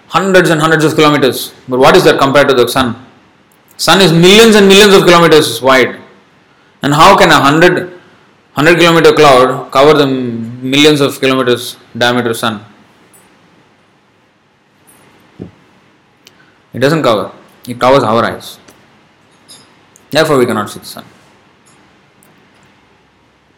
[0.07, 1.53] hundreds and hundreds of kilometers.
[1.67, 3.05] But what is that compared to the sun?
[3.75, 5.99] Sun is millions and millions of kilometers wide.
[6.81, 7.99] And how can a hundred
[8.53, 10.07] 100 kilometer cloud cover the
[10.61, 12.63] millions of kilometers diameter sun.
[16.73, 17.31] It doesn't cover,
[17.67, 18.59] it covers our eyes.
[20.11, 21.05] Therefore, we cannot see the sun.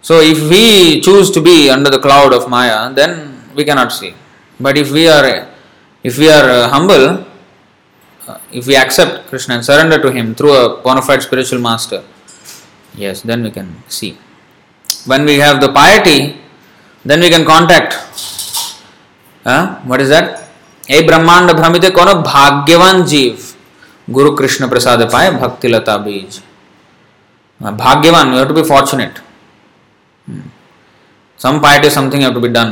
[0.01, 4.13] So, if we choose to be under the cloud of Maya, then we cannot see.
[4.59, 5.47] But if we are,
[6.03, 7.25] if we are uh, humble,
[8.27, 12.03] uh, if we accept Krishna and surrender to Him through a bona fide spiritual master,
[12.95, 14.17] yes, then we can see.
[15.05, 16.40] When we have the piety,
[17.04, 17.94] then we can contact.
[19.46, 20.42] Uh, what is that?
[20.90, 23.46] ए ब्रह्मांड भ्रमित कौन भाग्यवान जीव
[24.16, 26.40] गुरु कृष्ण प्रसाद पाए भक्ति लता बीज
[27.60, 29.18] भाग्यवान you have to be fortunate
[31.40, 32.70] some piety is something have to be done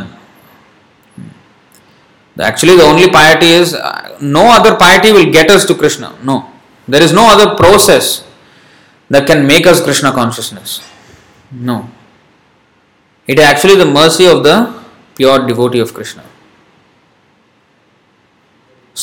[2.46, 3.90] actually the only piety is uh,
[4.36, 6.36] no other piety will get us to krishna no
[6.94, 8.08] there is no other process
[9.10, 10.78] that can make us krishna consciousness
[11.70, 11.76] no
[13.31, 14.57] it is actually the mercy of the
[15.21, 16.25] pure devotee of krishna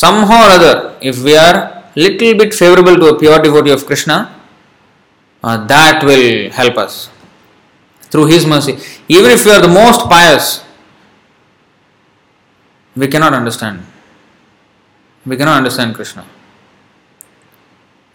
[0.03, 4.16] somehow or other, if we are little bit favorable to a pure devotee of Krishna,
[5.43, 7.09] uh, that will help us
[8.11, 8.78] through His mercy.
[9.09, 10.65] Even if we are the most pious,
[12.94, 13.85] we cannot understand.
[15.24, 16.24] We cannot understand Krishna.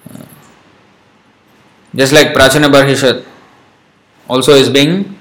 [0.09, 0.25] Uh,
[1.95, 3.25] just like Prachina Barhishat
[4.29, 5.17] also is being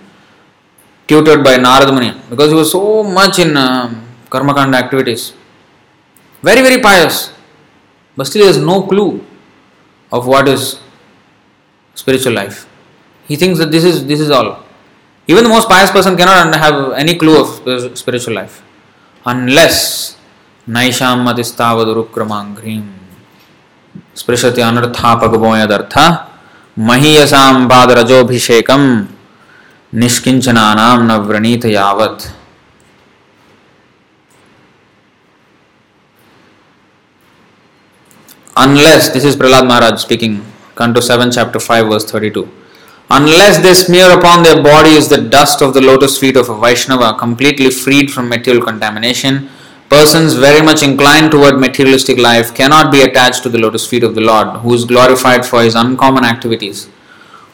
[1.11, 5.33] tutored by Narad Muni because he was so much in um, karmakanda activities.
[6.49, 7.33] Very, very pious,
[8.17, 9.25] but still he has no clue
[10.13, 10.81] of what is
[11.95, 12.59] spiritual life.
[13.29, 14.51] He thinks that this is this is all.
[15.27, 18.63] Even the most pious person cannot have any clue of spiritual life
[19.27, 20.17] unless
[20.67, 22.85] Naisham Matistavadurukramaghrim
[24.15, 26.07] Sprishati Anartha Pagaboyadhartha
[26.79, 29.07] Mahiyasam Badrajobhishekam
[30.02, 32.28] निष्किञ्चनानां न व्रणीत यावत्
[38.58, 40.46] unless this is Prahlad Maharaj speaking,
[40.76, 42.50] Canto 7, chapter 5, verse 32.
[43.10, 47.18] Unless they smear upon their bodies the dust of the lotus feet of a Vaishnava,
[47.20, 49.50] completely freed from material contamination,
[49.90, 54.16] persons very much inclined toward materialistic life cannot be attached to the lotus feet of
[54.16, 56.90] the Lord, who is glorified for his uncommon activities.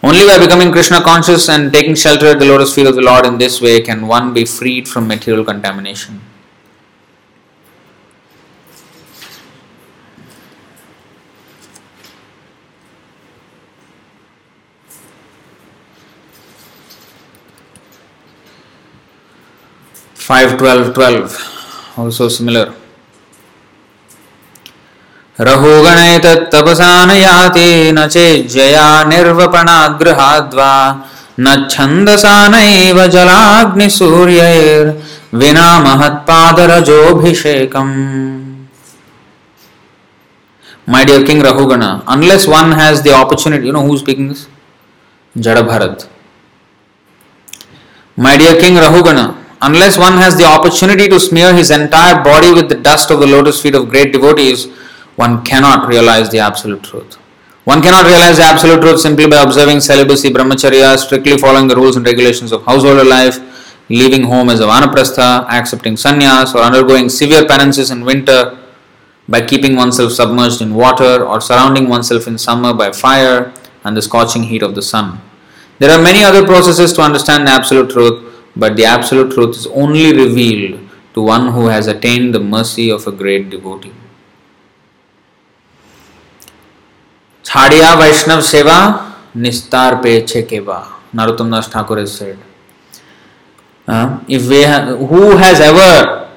[0.03, 3.27] Only by becoming Krishna conscious and taking shelter at the lotus feet of the Lord
[3.27, 6.21] in this way can one be freed from material contamination.
[20.15, 22.75] Five twelve twelve, also similar.
[25.41, 30.71] रहुगणैतत्तपसा न याति न चेज्जया निर्वपणाद्गृहाद्वा
[31.41, 37.95] न छन्दसा नैव जलाग्निसूर्यैर्विना महत्पादरजोऽभिषेकम्
[40.89, 44.47] My dear King Rahugana, unless one has the opportunity, you know who's speaking this?
[45.37, 46.09] Jada Bharat.
[48.17, 52.69] My dear King Rahugana, unless one has the opportunity to smear his entire body with
[52.69, 54.69] the dust of the lotus feet of great devotees,
[55.17, 57.17] one cannot realize the absolute truth.
[57.65, 61.97] One cannot realize the absolute truth simply by observing celibacy, brahmacharya, strictly following the rules
[61.97, 63.41] and regulations of householder life,
[63.89, 68.59] leaving home as a vanaprastha, accepting sannyas, or undergoing severe penances in winter
[69.29, 73.53] by keeping oneself submerged in water or surrounding oneself in summer by fire
[73.85, 75.21] and the scorching heat of the sun.
[75.79, 79.67] There are many other processes to understand the absolute truth, but the absolute truth is
[79.69, 83.93] only revealed to one who has attained the mercy of a great devotee.
[87.57, 88.79] थाड़िया वैष्णव सेवा
[89.37, 90.79] निस्तार पे छे के वा
[91.15, 92.39] Narottam Das Thakur is said
[94.37, 94.65] if we
[95.11, 96.29] who has ever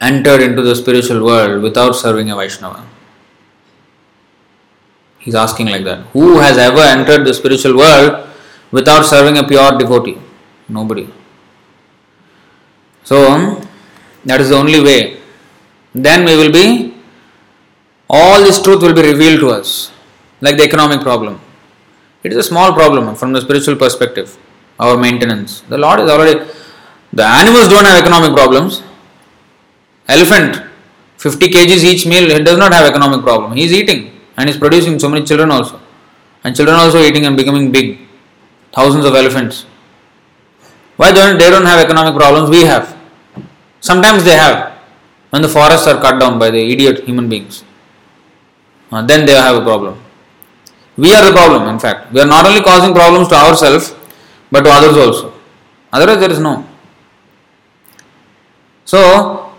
[0.00, 2.76] entered into the spiritual world without serving a Vaishnava
[5.20, 8.12] he is asking like that who has ever entered the spiritual world
[8.72, 10.16] without serving a pure devotee
[10.70, 11.08] nobody
[13.06, 13.24] so
[14.24, 15.00] that is the only way
[15.94, 16.66] then we will be
[18.10, 19.92] All this truth will be revealed to us.
[20.40, 21.40] Like the economic problem.
[22.22, 24.36] It is a small problem from the spiritual perspective,
[24.78, 25.60] our maintenance.
[25.62, 26.50] The Lord is already,
[27.12, 28.82] the animals don't have economic problems.
[30.08, 30.62] Elephant,
[31.18, 33.52] 50 kgs each meal, he does not have economic problem.
[33.56, 35.80] He is eating and is producing so many children also.
[36.44, 37.98] And children also eating and becoming big.
[38.72, 39.66] Thousands of elephants.
[40.96, 42.50] Why don't they don't have economic problems?
[42.50, 42.96] We have.
[43.80, 44.78] Sometimes they have.
[45.30, 47.64] When the forests are cut down by the idiot human beings.
[48.90, 50.00] Uh, then they have a problem.
[50.98, 52.12] We are the problem, in fact.
[52.12, 53.94] We are not only causing problems to ourselves,
[54.50, 55.32] but to others also.
[55.92, 56.66] Otherwise, there is no.
[58.84, 59.52] So,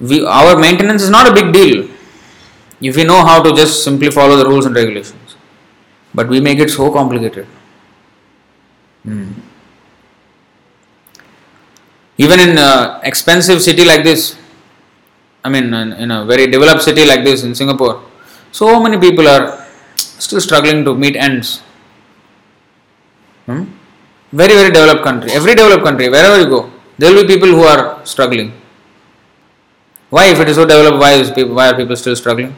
[0.00, 1.88] we, our maintenance is not a big deal.
[2.88, 5.36] if we know how to just simply follow the rules and regulations.
[6.14, 7.46] But we make it so complicated.
[9.02, 9.32] Hmm.
[12.16, 14.36] Even in an expensive city like this,
[15.44, 18.02] I mean, in a very developed city like this in Singapore,
[18.50, 19.66] so many people are
[20.20, 21.62] still struggling to meet ends.
[23.46, 23.64] Hmm?
[24.32, 25.32] Very, very developed country.
[25.32, 28.52] Every developed country, wherever you go, there will be people who are struggling.
[30.10, 32.54] Why, if it is so developed, why, is people, why are people still struggling?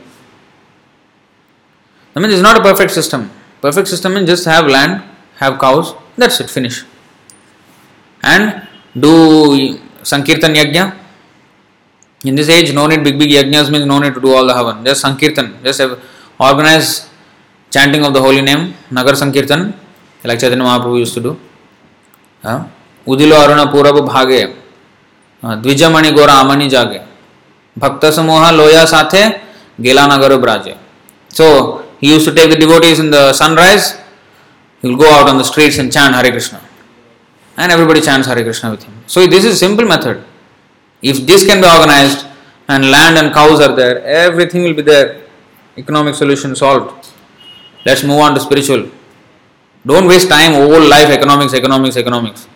[2.14, 3.30] I mean, it's not a perfect system.
[3.60, 5.02] Perfect system means just have land,
[5.36, 6.84] have cows, that's it, finish.
[8.22, 8.66] And
[8.98, 10.98] do Sankirtan Yajna.
[12.24, 14.52] In this age, no need big, big yajnas means no need to do all the
[14.52, 14.84] havan.
[14.84, 15.98] Just Sankirtan, just have
[16.38, 17.08] organize
[17.72, 19.72] chanting of the holy name nagar sankirtan
[20.22, 21.34] इला चैतन्य महाप्रभु युस्तुड़
[23.06, 24.42] उदिलो अरुण पूरब भागे
[25.42, 27.00] द्विजमणि घोर आमणि जागे
[27.76, 29.22] भक्त समूह लोया साथे
[29.78, 30.74] गेला नगर ब्राजे
[31.30, 31.46] so
[32.02, 33.92] he used to take the devotees in the sunrise
[34.82, 36.56] will go out on the streets and chant Hare Krishna
[37.56, 40.20] and everybody chant Hare Krishna with him so this is simple method
[41.02, 42.18] if this can be organized
[42.68, 45.16] and land and cows are there everything will be there
[45.76, 47.10] economic solution solved
[47.84, 48.88] let's move on to spiritual
[49.84, 52.48] don't waste time whole life economics economics economics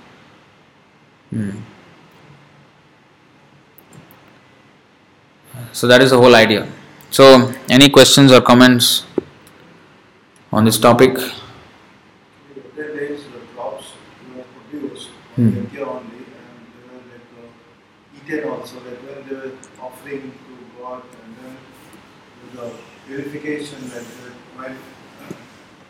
[1.31, 1.51] Hmm.
[5.73, 6.67] So that is the whole idea.
[7.11, 9.05] So, any questions or comments
[10.53, 11.19] on this topic?
[15.37, 15.67] Hmm.
[22.59, 22.71] uh,
[23.07, 24.96] purification, like uh, while uh,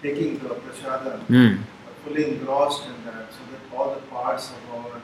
[0.03, 1.63] taking the prasada, Hmm.
[1.89, 5.01] are fully engrossed in that, so that all the parts of our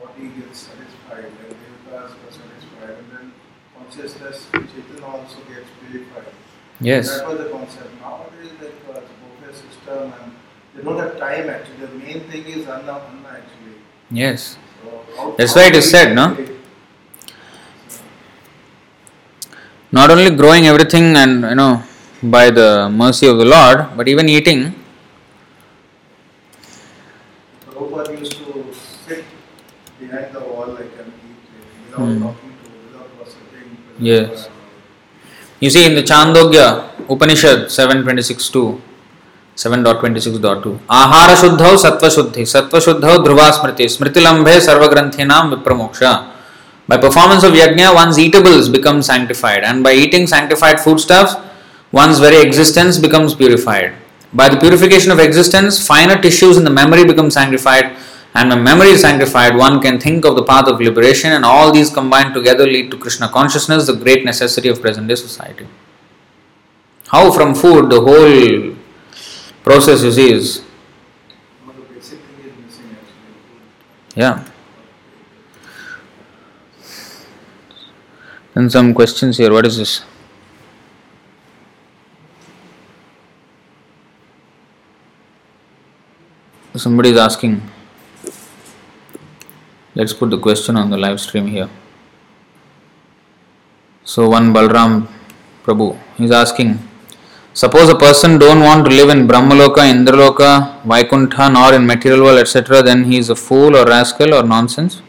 [0.00, 3.32] body get satisfied, like devatas are satisfied, and then
[3.76, 6.32] consciousness, Chaitanya also gets purified.
[6.80, 7.08] Yes.
[7.08, 7.90] That was the concept.
[8.00, 10.32] Nowadays, like uh, a buffet system, and
[10.74, 11.86] they don't have time actually.
[11.86, 13.76] The main thing is anna, anna actually.
[14.10, 14.58] Yes.
[15.16, 16.36] So That's why it is said, no?
[19.90, 21.82] Not only growing everything and you know
[22.25, 24.73] by the mercy of the Lord, but even eating.
[27.65, 29.23] Prabhupada used to sit
[29.99, 32.21] behind the wall like and eat uh, without Hmm.
[32.23, 33.67] talking to, without gossiping.
[33.99, 34.47] Yes.
[35.59, 36.67] You see in the Chandogya
[37.09, 38.79] Upanishad 726.2
[39.61, 46.13] 7.26.2 आहार शुद्धौ सत्व शुद्धि सत्व शुद्धौ ध्रुवा स्मृति स्मृति लंबे सर्वग्रंथीनाम विप्रमोक्षा
[46.89, 51.35] By performance of yajna, one's eatables become sanctified, and by eating sanctified foodstuffs,
[51.92, 53.94] one's very existence becomes purified.
[54.32, 57.96] By the purification of existence, finer tissues in the memory become sanctified,
[58.34, 61.72] and when memory is sanctified, one can think of the path of liberation, and all
[61.72, 65.66] these combined together lead to Krishna consciousness, the great necessity of present day society.
[67.08, 68.76] How from food the whole
[69.62, 70.62] process you see is
[74.14, 74.44] yeah.
[78.54, 79.52] Then some questions here.
[79.52, 80.02] What is this?
[86.76, 87.62] Somebody is asking.
[89.94, 91.70] Let's put the question on the live stream here.
[94.04, 95.08] So one Balram
[95.64, 96.78] Prabhu is asking.
[97.54, 102.38] Suppose a person don't want to live in Brahmaloka, Indraloka, Vaikuntha, nor in material world,
[102.38, 105.00] etc., then he is a fool or rascal or nonsense.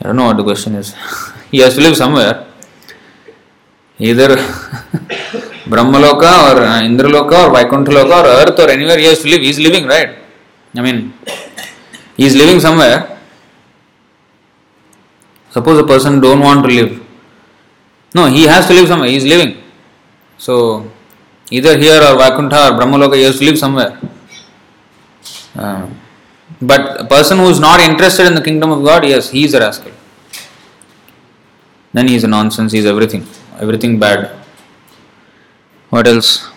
[0.00, 0.94] I don't know what the question is.
[1.50, 2.46] he has to live somewhere.
[3.98, 4.28] Either
[5.66, 9.40] Brahmaloka or uh, Indraloka or Vaikuntha Loka or earth or anywhere he has to live.
[9.40, 10.23] He is living, right?
[10.76, 11.12] I mean,
[12.16, 13.18] he is living somewhere.
[15.50, 17.00] Suppose a person don't want to live.
[18.14, 19.08] No, he has to live somewhere.
[19.08, 19.62] He is living.
[20.38, 20.90] So,
[21.50, 23.98] either here or Vaikuntha or Brahmaloka, he has to live somewhere.
[25.54, 25.88] Uh,
[26.60, 29.54] but a person who is not interested in the kingdom of God, yes, he is
[29.54, 29.92] a rascal.
[31.92, 33.24] Then he is a nonsense, he is everything,
[33.60, 34.30] everything bad.
[35.90, 36.50] What else?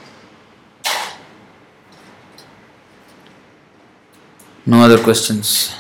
[4.68, 5.74] No other questions.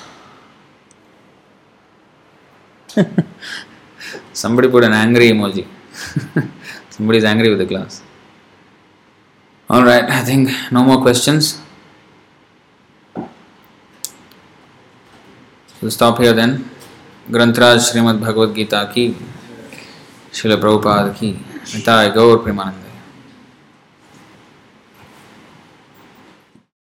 [4.31, 5.67] Somebody put an angry emoji.
[6.89, 8.01] Somebody is angry with the class.
[9.69, 11.59] Alright, I think no more questions.
[15.81, 16.57] So stop here then.
[17.31, 19.03] ग्रंथराज Shrimad Bhagavad Gita की
[20.33, 22.86] शिल प्रभुपाद की निताय गौर प्रेमानंद